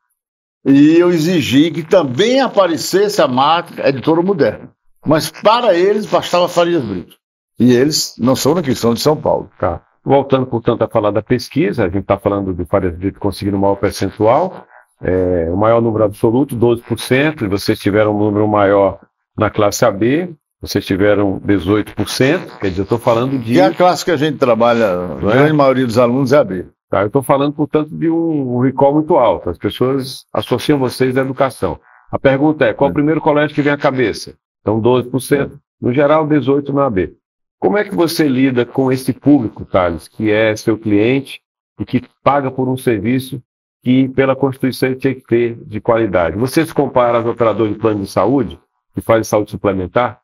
E 0.64 0.96
eu 0.96 1.10
exigi 1.10 1.70
que 1.70 1.82
também 1.82 2.40
aparecesse 2.40 3.22
a 3.22 3.28
marca 3.28 3.88
Editora 3.88 4.22
Moderna. 4.22 4.70
Mas 5.04 5.30
para 5.30 5.74
eles 5.74 6.06
bastava 6.06 6.48
Farias 6.48 6.84
Brito. 6.84 7.21
E 7.62 7.72
eles 7.72 8.16
não 8.18 8.34
são 8.34 8.54
daqui, 8.54 8.74
são 8.74 8.92
de 8.92 9.00
São 9.00 9.16
Paulo. 9.16 9.48
Tá. 9.56 9.80
Voltando, 10.04 10.46
portanto, 10.46 10.82
a 10.82 10.88
falar 10.88 11.12
da 11.12 11.22
pesquisa, 11.22 11.84
a 11.84 11.88
gente 11.88 12.02
está 12.02 12.18
falando 12.18 12.52
do 12.52 12.66
Farias 12.66 12.96
Brito 12.96 13.20
conseguindo 13.20 13.56
um 13.56 13.60
maior 13.60 13.76
percentual, 13.76 14.66
é, 15.00 15.48
o 15.48 15.56
maior 15.56 15.80
número 15.80 16.02
absoluto, 16.02 16.56
12%, 16.56 17.42
e 17.42 17.46
vocês 17.46 17.78
tiveram 17.78 18.16
um 18.16 18.18
número 18.18 18.48
maior 18.48 18.98
na 19.38 19.48
classe 19.48 19.84
AB, 19.84 20.34
vocês 20.60 20.84
tiveram 20.84 21.40
18%, 21.40 22.58
quer 22.58 22.68
dizer, 22.68 22.80
eu 22.80 22.82
estou 22.82 22.98
falando 22.98 23.38
de. 23.38 23.54
E 23.54 23.60
a 23.60 23.72
classe 23.72 24.04
que 24.04 24.10
a 24.10 24.16
gente 24.16 24.38
trabalha, 24.38 24.86
a 24.86 25.14
é? 25.14 25.32
grande 25.32 25.52
maioria 25.52 25.86
dos 25.86 25.98
alunos 25.98 26.32
é 26.32 26.38
a 26.38 26.44
B. 26.44 26.66
Tá, 26.90 27.02
eu 27.02 27.06
estou 27.06 27.22
falando, 27.22 27.52
portanto, 27.52 27.96
de 27.96 28.10
um, 28.10 28.56
um 28.56 28.60
recall 28.60 28.92
muito 28.92 29.14
alto. 29.14 29.50
As 29.50 29.58
pessoas 29.58 30.24
associam 30.32 30.80
vocês 30.80 31.16
à 31.16 31.20
educação. 31.20 31.78
A 32.10 32.18
pergunta 32.18 32.64
é: 32.64 32.74
qual 32.74 32.88
é. 32.88 32.90
o 32.90 32.94
primeiro 32.94 33.20
colégio 33.20 33.54
que 33.54 33.62
vem 33.62 33.72
à 33.72 33.78
cabeça? 33.78 34.34
Então, 34.60 34.80
12%. 34.80 35.52
No 35.80 35.92
geral, 35.92 36.26
18% 36.26 36.68
na 36.72 36.86
AB. 36.86 37.12
Como 37.62 37.78
é 37.78 37.84
que 37.84 37.94
você 37.94 38.26
lida 38.26 38.66
com 38.66 38.90
esse 38.90 39.12
público, 39.12 39.64
Thales, 39.64 40.08
que 40.08 40.32
é 40.32 40.56
seu 40.56 40.76
cliente 40.76 41.40
e 41.78 41.84
que 41.84 42.02
paga 42.20 42.50
por 42.50 42.68
um 42.68 42.76
serviço 42.76 43.40
que, 43.84 44.08
pela 44.08 44.34
Constituição, 44.34 44.96
tinha 44.96 45.14
que 45.14 45.22
ter 45.22 45.54
de 45.64 45.80
qualidade? 45.80 46.36
Você 46.36 46.66
se 46.66 46.74
compara 46.74 47.18
aos 47.18 47.26
operadores 47.26 47.72
de 47.72 47.78
plano 47.78 48.00
de 48.00 48.08
saúde, 48.08 48.58
que 48.92 49.00
fazem 49.00 49.22
saúde 49.22 49.52
suplementar? 49.52 50.20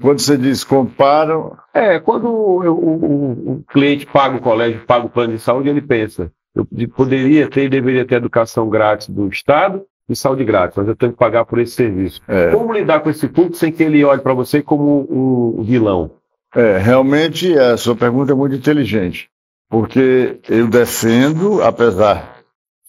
Quando 0.00 0.20
você 0.20 0.38
diz 0.38 0.62
comparam. 0.62 1.56
É, 1.74 1.98
quando 1.98 2.28
o, 2.28 2.62
o, 2.62 3.52
o, 3.54 3.64
cliente 3.64 4.06
paga 4.06 4.36
o 4.36 4.40
colégio, 4.40 4.86
paga 4.86 5.06
o 5.06 5.10
plano 5.10 5.32
de 5.32 5.40
saúde, 5.40 5.68
ele 5.68 5.82
pensa: 5.82 6.30
eu 6.54 6.64
poderia 6.90 7.50
ter 7.50 7.64
e 7.64 7.68
deveria 7.68 8.06
ter 8.06 8.14
educação 8.14 8.68
grátis 8.68 9.08
do 9.08 9.26
Estado 9.26 9.84
e 10.08 10.14
saúde 10.14 10.44
grátis, 10.44 10.76
mas 10.76 10.86
eu 10.86 10.94
tenho 10.94 11.10
que 11.10 11.18
pagar 11.18 11.44
por 11.44 11.58
esse 11.58 11.72
serviço. 11.72 12.20
É. 12.28 12.52
Como 12.52 12.72
lidar 12.72 13.00
com 13.00 13.10
esse 13.10 13.26
público 13.26 13.56
sem 13.56 13.72
que 13.72 13.82
ele 13.82 14.04
olhe 14.04 14.20
para 14.20 14.32
você 14.32 14.62
como 14.62 15.08
um 15.10 15.64
vilão? 15.64 16.12
É, 16.56 16.78
realmente 16.78 17.52
a 17.58 17.76
sua 17.76 17.94
pergunta 17.94 18.32
é 18.32 18.34
muito 18.34 18.54
inteligente, 18.54 19.28
porque 19.68 20.40
eu 20.48 20.66
defendo, 20.66 21.62
apesar 21.62 22.38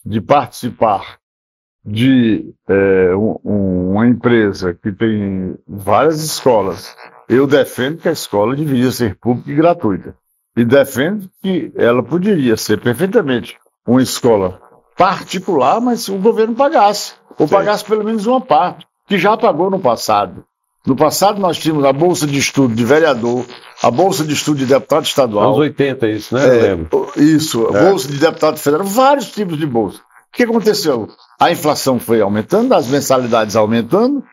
de 0.02 0.22
participar 0.22 1.18
de 1.84 2.54
é, 2.66 3.14
um, 3.14 3.92
uma 3.92 4.06
empresa 4.06 4.72
que 4.72 4.90
tem 4.90 5.54
várias 5.68 6.24
escolas, 6.24 6.96
eu 7.28 7.46
defendo 7.46 7.98
que 7.98 8.08
a 8.08 8.12
escola 8.12 8.56
deveria 8.56 8.90
ser 8.90 9.16
pública 9.16 9.50
e 9.50 9.54
gratuita. 9.54 10.16
E 10.56 10.64
defendo 10.64 11.28
que 11.42 11.70
ela 11.76 12.02
poderia 12.02 12.56
ser 12.56 12.80
perfeitamente 12.80 13.58
uma 13.86 14.00
escola 14.00 14.62
particular, 14.96 15.78
mas 15.78 16.08
o 16.08 16.16
governo 16.16 16.54
pagasse. 16.54 17.16
Ou 17.38 17.46
Sim. 17.46 17.54
pagasse 17.54 17.84
pelo 17.84 18.02
menos 18.02 18.26
uma 18.26 18.40
parte, 18.40 18.86
que 19.06 19.18
já 19.18 19.36
pagou 19.36 19.70
no 19.70 19.78
passado. 19.78 20.42
No 20.88 20.96
passado 20.96 21.38
nós 21.38 21.58
tínhamos 21.58 21.84
a 21.84 21.92
bolsa 21.92 22.26
de 22.26 22.38
estudo 22.38 22.74
de 22.74 22.82
vereador, 22.82 23.44
a 23.82 23.90
bolsa 23.90 24.24
de 24.24 24.32
estudo 24.32 24.56
de 24.56 24.64
deputado 24.64 25.04
estadual. 25.04 25.48
Anos 25.48 25.58
80 25.58 26.08
isso, 26.08 26.34
né? 26.34 26.40
É, 26.46 27.20
isso, 27.20 27.68
a 27.68 27.78
é. 27.78 27.90
bolsa 27.90 28.08
de 28.08 28.16
deputado 28.16 28.56
federal, 28.56 28.86
vários 28.86 29.30
tipos 29.30 29.58
de 29.58 29.66
bolsa. 29.66 29.98
O 29.98 30.02
que 30.32 30.44
aconteceu? 30.44 31.06
A 31.38 31.52
inflação 31.52 32.00
foi 32.00 32.22
aumentando, 32.22 32.72
as 32.72 32.88
mensalidades 32.88 33.54
aumentando, 33.54 34.24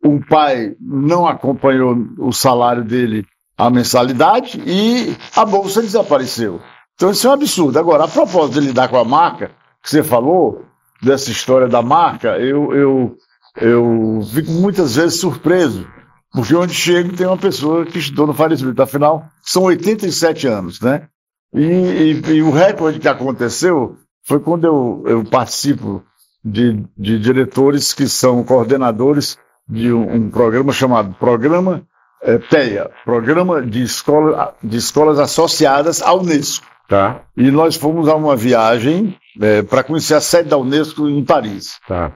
o 0.00 0.24
pai 0.24 0.76
não 0.80 1.26
acompanhou 1.26 1.96
o 2.20 2.30
salário 2.30 2.84
dele, 2.84 3.26
a 3.58 3.68
mensalidade, 3.68 4.62
e 4.64 5.12
a 5.34 5.44
bolsa 5.44 5.82
desapareceu. 5.82 6.60
Então 6.94 7.10
isso 7.10 7.26
é 7.26 7.30
um 7.30 7.32
absurdo. 7.32 7.80
Agora, 7.80 8.04
a 8.04 8.08
propósito 8.08 8.60
de 8.60 8.68
lidar 8.68 8.86
com 8.86 8.96
a 8.96 9.04
marca, 9.04 9.50
que 9.82 9.90
você 9.90 10.04
falou, 10.04 10.64
dessa 11.02 11.32
história 11.32 11.66
da 11.66 11.82
marca, 11.82 12.38
eu, 12.38 12.72
eu, 12.72 13.16
eu 13.56 14.20
fico 14.32 14.52
muitas 14.52 14.94
vezes 14.94 15.18
surpreso, 15.18 15.95
porque 16.36 16.54
onde 16.54 16.74
chego 16.74 17.16
tem 17.16 17.26
uma 17.26 17.38
pessoa 17.38 17.86
que 17.86 17.98
estudou 17.98 18.26
no 18.26 18.34
Brito. 18.34 18.82
Afinal, 18.82 19.24
são 19.42 19.62
87 19.62 20.46
anos, 20.46 20.82
né? 20.82 21.08
E, 21.54 21.62
e, 21.62 22.30
e, 22.34 22.42
o 22.42 22.50
recorde 22.50 23.00
que 23.00 23.08
aconteceu 23.08 23.96
foi 24.22 24.38
quando 24.38 24.66
eu, 24.66 25.02
eu 25.06 25.24
participo 25.24 26.04
de, 26.44 26.84
de 26.94 27.18
diretores 27.18 27.94
que 27.94 28.06
são 28.06 28.44
coordenadores 28.44 29.38
de 29.66 29.90
um, 29.90 30.14
um 30.14 30.30
programa 30.30 30.74
chamado 30.74 31.14
Programa 31.14 31.82
é, 32.22 32.36
PEA, 32.36 32.90
Programa 33.02 33.62
de, 33.62 33.82
Escola, 33.82 34.54
de 34.62 34.76
Escolas 34.76 35.18
Associadas 35.18 36.02
à 36.02 36.12
Unesco. 36.12 36.66
Tá. 36.86 37.22
E 37.34 37.50
nós 37.50 37.76
fomos 37.76 38.08
a 38.08 38.14
uma 38.14 38.36
viagem 38.36 39.16
é, 39.40 39.62
para 39.62 39.82
conhecer 39.82 40.14
a 40.14 40.20
sede 40.20 40.50
da 40.50 40.58
Unesco 40.58 41.08
em 41.08 41.24
Paris. 41.24 41.80
Tá. 41.88 42.12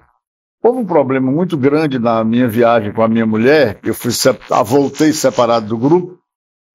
Houve 0.63 0.81
um 0.81 0.85
problema 0.85 1.31
muito 1.31 1.57
grande 1.57 1.99
na 1.99 2.23
minha 2.23 2.47
viagem 2.47 2.93
com 2.93 3.03
a 3.03 3.09
minha 3.09 3.25
mulher, 3.25 3.81
eu 3.83 3.95
fui, 3.95 4.11
voltei 4.65 5.13
separado 5.13 5.67
do 5.67 5.79
grupo, 5.79 6.19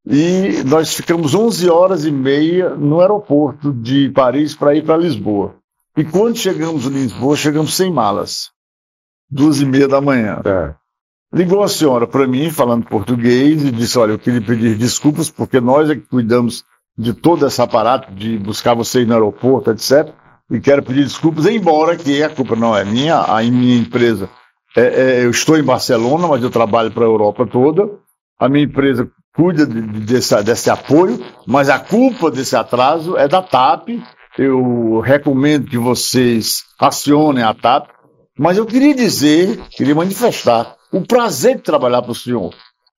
e 0.07 0.63
nós 0.65 0.93
ficamos 0.93 1.33
11 1.33 1.69
horas 1.69 2.05
e 2.05 2.11
meia 2.11 2.69
no 2.69 2.99
aeroporto 2.99 3.73
de 3.73 4.09
Paris 4.09 4.55
para 4.55 4.75
ir 4.75 4.83
para 4.83 4.97
Lisboa. 4.97 5.55
E 5.97 6.03
quando 6.03 6.37
chegamos 6.37 6.85
em 6.85 6.89
Lisboa, 6.89 7.35
chegamos 7.35 7.75
sem 7.75 7.91
malas. 7.91 8.51
Duas 9.29 9.61
e 9.61 9.65
meia 9.65 9.87
da 9.87 10.01
manhã. 10.01 10.41
É. 10.45 10.75
Ligou 11.33 11.63
a 11.63 11.67
senhora 11.67 12.05
para 12.05 12.27
mim, 12.27 12.51
falando 12.51 12.87
português, 12.87 13.63
e 13.63 13.71
disse: 13.71 13.97
Olha, 13.97 14.11
eu 14.11 14.19
queria 14.19 14.41
pedir 14.41 14.77
desculpas, 14.77 15.29
porque 15.29 15.59
nós 15.59 15.89
é 15.89 15.95
que 15.95 16.07
cuidamos 16.07 16.63
de 16.97 17.13
todo 17.13 17.45
esse 17.45 17.61
aparato 17.61 18.13
de 18.13 18.37
buscar 18.37 18.73
vocês 18.73 19.07
no 19.07 19.13
aeroporto, 19.13 19.71
etc. 19.71 20.13
E 20.51 20.59
quero 20.59 20.83
pedir 20.83 21.03
desculpas, 21.03 21.45
embora 21.47 21.95
que 21.95 22.21
a 22.21 22.29
culpa 22.29 22.55
não 22.55 22.77
é 22.77 22.85
minha, 22.85 23.17
a 23.17 23.41
minha 23.41 23.77
empresa. 23.77 24.29
É, 24.77 24.81
é, 24.81 25.25
eu 25.25 25.31
estou 25.31 25.57
em 25.57 25.63
Barcelona, 25.63 26.27
mas 26.27 26.43
eu 26.43 26.49
trabalho 26.49 26.91
para 26.91 27.03
a 27.03 27.07
Europa 27.07 27.47
toda. 27.47 27.89
A 28.39 28.47
minha 28.47 28.65
empresa 28.65 29.09
cuida 29.35 29.65
de, 29.65 29.81
de, 29.81 29.99
desse, 30.01 30.43
desse 30.43 30.69
apoio, 30.69 31.19
mas 31.47 31.69
a 31.69 31.79
culpa 31.79 32.29
desse 32.29 32.55
atraso 32.55 33.17
é 33.17 33.27
da 33.27 33.41
TAP. 33.41 33.89
Eu 34.37 34.99
recomendo 34.99 35.67
que 35.67 35.77
vocês 35.77 36.63
acionem 36.79 37.43
a 37.43 37.53
TAP. 37.53 37.89
Mas 38.37 38.57
eu 38.57 38.65
queria 38.65 38.93
dizer, 38.93 39.61
queria 39.69 39.95
manifestar 39.95 40.75
o 40.91 41.01
prazer 41.01 41.55
de 41.55 41.61
trabalhar 41.61 42.01
para 42.01 42.11
o 42.11 42.15
senhor. 42.15 42.53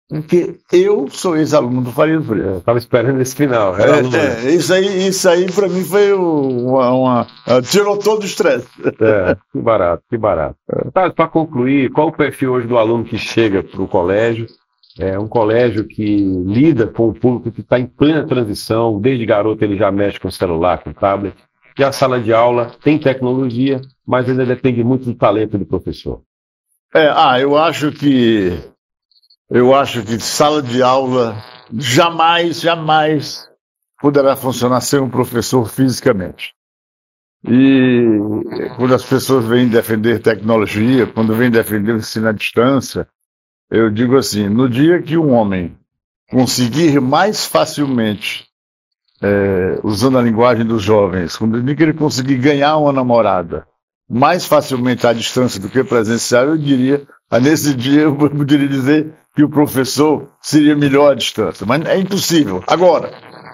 Porque 0.07 0.57
eu 0.71 1.07
sou 1.09 1.35
ex-aluno 1.35 1.81
do 1.81 1.91
Faria 1.91 2.21
Freire. 2.21 2.57
Estava 2.57 2.77
esperando 2.77 3.19
esse 3.21 3.35
final. 3.35 3.75
É, 3.75 4.45
é, 4.45 4.51
isso 4.51 4.71
aí, 4.71 5.07
isso 5.07 5.27
aí 5.27 5.51
para 5.51 5.67
mim 5.67 5.83
foi 5.83 6.13
uma, 6.13 6.91
uma, 6.91 7.27
tirou 7.63 7.97
todo 7.97 8.21
o 8.21 8.25
estresse. 8.25 8.67
É, 8.85 9.35
que 9.51 9.59
barato, 9.59 10.03
que 10.07 10.17
barato. 10.17 10.57
Tá, 10.93 11.09
para 11.09 11.27
concluir, 11.27 11.91
qual 11.91 12.09
o 12.09 12.15
perfil 12.15 12.53
hoje 12.53 12.67
do 12.67 12.77
aluno 12.77 13.03
que 13.03 13.17
chega 13.17 13.63
para 13.63 13.81
o 13.81 13.87
colégio? 13.87 14.45
É 14.97 15.17
um 15.19 15.27
colégio 15.27 15.85
que 15.85 16.05
lida 16.45 16.87
com 16.87 17.09
o 17.09 17.13
público 17.13 17.51
que 17.51 17.61
está 17.61 17.79
em 17.79 17.87
plena 17.87 18.25
transição, 18.25 19.01
desde 19.01 19.25
garoto 19.25 19.63
ele 19.63 19.75
já 19.75 19.91
mexe 19.91 20.19
com 20.19 20.29
celular, 20.29 20.83
com 20.83 20.93
tablet. 20.93 21.35
E 21.77 21.83
a 21.83 21.91
sala 21.91 22.21
de 22.21 22.31
aula 22.31 22.71
tem 22.81 22.97
tecnologia, 22.97 23.81
mas 24.07 24.29
ainda 24.29 24.45
depende 24.45 24.83
muito 24.83 25.05
do 25.05 25.15
talento 25.15 25.57
do 25.57 25.65
professor. 25.65 26.21
É, 26.93 27.11
ah, 27.13 27.37
eu 27.37 27.57
acho 27.57 27.91
que 27.91 28.57
eu 29.49 29.75
acho 29.75 30.03
que 30.03 30.19
sala 30.19 30.61
de 30.61 30.81
aula 30.81 31.35
jamais, 31.73 32.59
jamais 32.61 33.47
poderá 33.99 34.35
funcionar 34.35 34.81
sem 34.81 34.99
um 34.99 35.09
professor 35.09 35.67
fisicamente. 35.69 36.53
E 37.47 38.73
quando 38.75 38.95
as 38.95 39.05
pessoas 39.05 39.45
vêm 39.45 39.67
defender 39.67 40.19
tecnologia, 40.19 41.05
quando 41.05 41.35
vêm 41.35 41.51
defender 41.51 41.93
o 41.93 41.97
ensino 41.97 42.27
à 42.27 42.31
distância, 42.31 43.07
eu 43.69 43.91
digo 43.91 44.17
assim: 44.17 44.49
no 44.49 44.67
dia 44.67 45.01
que 45.01 45.15
um 45.15 45.31
homem 45.31 45.77
conseguir 46.29 46.99
mais 46.99 47.45
facilmente, 47.45 48.47
é, 49.21 49.79
usando 49.83 50.17
a 50.17 50.21
linguagem 50.21 50.65
dos 50.65 50.81
jovens, 50.81 51.37
quando 51.37 51.57
ele 51.57 51.93
conseguir 51.93 52.37
ganhar 52.37 52.77
uma 52.77 52.91
namorada 52.91 53.67
mais 54.09 54.45
facilmente 54.45 55.05
à 55.05 55.13
distância 55.13 55.59
do 55.59 55.69
que 55.69 55.83
presencial, 55.83 56.45
eu 56.45 56.57
diria, 56.57 57.03
nesse 57.41 57.73
dia 57.73 58.03
eu 58.03 58.15
poderia 58.15 58.67
dizer 58.67 59.13
que 59.35 59.43
o 59.43 59.49
professor 59.49 60.29
seria 60.41 60.75
melhor 60.75 61.11
à 61.11 61.15
distância, 61.15 61.65
mas 61.65 61.85
é 61.85 61.97
impossível. 61.97 62.63
Agora, 62.67 63.11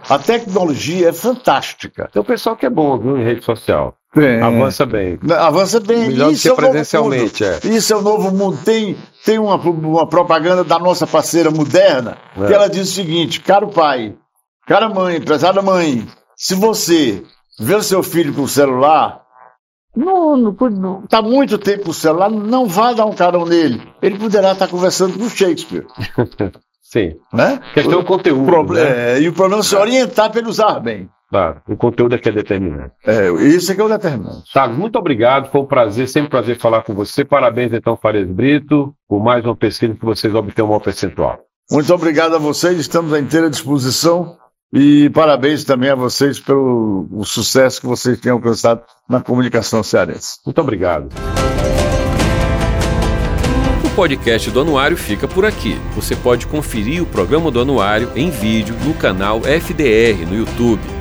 a 0.08 0.20
tecnologia 0.20 1.10
é 1.10 1.14
fantástica. 1.14 2.10
Tem 2.12 2.22
o 2.22 2.26
pessoal 2.26 2.56
que 2.56 2.66
é 2.66 2.70
bom, 2.70 2.98
viu, 3.00 3.18
em 3.18 3.24
rede 3.24 3.44
social. 3.44 3.96
Tem. 4.14 4.42
Avança 4.42 4.86
bem. 4.86 5.18
Avança 5.40 5.80
bem. 5.80 6.10
Melhor 6.10 6.32
Isso 6.32 6.50
do 6.50 6.56
que 6.56 6.62
é 6.62 6.70
presencialmente. 6.70 7.44
É. 7.46 7.60
Isso 7.64 7.94
é 7.94 7.96
o 7.96 8.02
novo 8.02 8.30
mundo. 8.32 8.58
Tem, 8.64 8.98
tem 9.26 9.40
uma, 9.40 9.56
uma 9.56 10.08
propaganda 10.08 10.64
da 10.64 10.78
nossa 10.78 11.08
parceira 11.08 11.50
moderna 11.50 12.18
é. 12.38 12.46
que 12.46 12.54
ela 12.54 12.68
diz 12.68 12.90
o 12.90 12.94
seguinte: 12.94 13.40
caro 13.40 13.70
pai, 13.70 14.14
cara 14.68 14.90
mãe, 14.90 15.22
prezada 15.22 15.62
mãe, 15.62 16.06
se 16.36 16.56
você 16.56 17.24
vê 17.58 17.76
o 17.76 17.84
seu 17.84 18.04
filho 18.04 18.34
com 18.34 18.42
o 18.42 18.50
celular, 18.50 19.22
não, 19.95 20.38
não, 20.38 21.01
tá 21.08 21.21
muito 21.21 21.58
tempo 21.58 21.89
o 21.89 21.93
celular, 21.93 22.30
não 22.30 22.65
vá 22.65 22.93
dar 22.93 23.06
um 23.06 23.13
carão 23.13 23.45
nele. 23.45 23.82
Ele 24.01 24.17
poderá 24.17 24.54
estar 24.54 24.67
conversando 24.67 25.17
com 25.17 25.30
Shakespeare. 25.30 25.86
Sim. 26.82 27.15
Né? 27.34 27.60
Questão 27.73 27.99
do 27.99 28.06
conteúdo. 28.06 28.73
né? 28.73 29.15
é, 29.15 29.21
e 29.21 29.30
o 29.30 29.34
problema 29.34 29.62
é 29.62 29.63
se 29.63 29.75
orientar 29.75 30.30
para 30.30 30.39
ele 30.39 30.49
usar 30.49 30.80
bem. 30.80 31.10
Claro, 31.30 31.62
o 31.65 31.77
conteúdo 31.77 32.15
é 32.15 32.17
que 32.17 32.27
é 32.27 32.32
determinante. 32.34 32.93
É, 33.06 33.32
isso 33.32 33.71
é 33.71 33.75
que 33.75 33.80
é 33.80 33.84
o 33.84 33.88
determinante. 33.88 34.51
Tá, 34.54 34.67
muito 34.67 34.99
obrigado, 34.99 35.49
foi 35.49 35.62
um 35.62 35.65
prazer, 35.65 36.10
sempre 36.10 36.27
um 36.27 36.30
prazer 36.30 36.58
falar 36.58 36.84
com 36.84 36.93
você. 36.93 37.23
Parabéns, 37.23 37.71
então, 37.71 37.95
Fares 37.95 38.27
Brito, 38.27 38.93
por 39.08 39.23
mais 39.23 39.45
uma 39.45 39.56
pesquisa 39.56 39.95
que 39.95 40.06
vocês 40.06 40.36
obtêm 40.36 40.65
um 40.65 40.67
maior 40.67 40.82
percentual. 40.82 41.39
Muito 41.71 41.93
obrigado 41.93 42.36
a 42.36 42.38
vocês, 42.38 42.77
estamos 42.77 43.13
à 43.13 43.19
inteira 43.19 43.49
disposição. 43.49 44.36
E 44.74 45.10
parabéns 45.10 45.66
também 45.66 45.90
a 45.90 45.96
vocês 45.96 46.40
pelo 46.40 47.08
sucesso 47.26 47.82
que 47.82 47.88
vocês 47.88 48.20
têm 48.20 48.32
alcançado 48.32 48.84
na 49.08 49.20
comunicação 49.20 49.84
cearense. 49.84 50.40
Muito 50.46 50.62
obrigado. 50.62 51.10
O 53.84 53.90
podcast 53.94 54.50
do 54.50 54.62
Anuário 54.62 54.96
fica 54.96 55.28
por 55.28 55.46
aqui. 55.46 55.78
Você 55.94 56.16
pode 56.16 56.48
conferir 56.48 57.04
o 57.04 57.06
programa 57.06 57.52
do 57.52 57.60
Anuário 57.60 58.10
em 58.16 58.30
vídeo 58.30 58.74
no 58.86 58.94
canal 58.94 59.42
FDR 59.42 60.26
no 60.26 60.38
YouTube. 60.38 61.01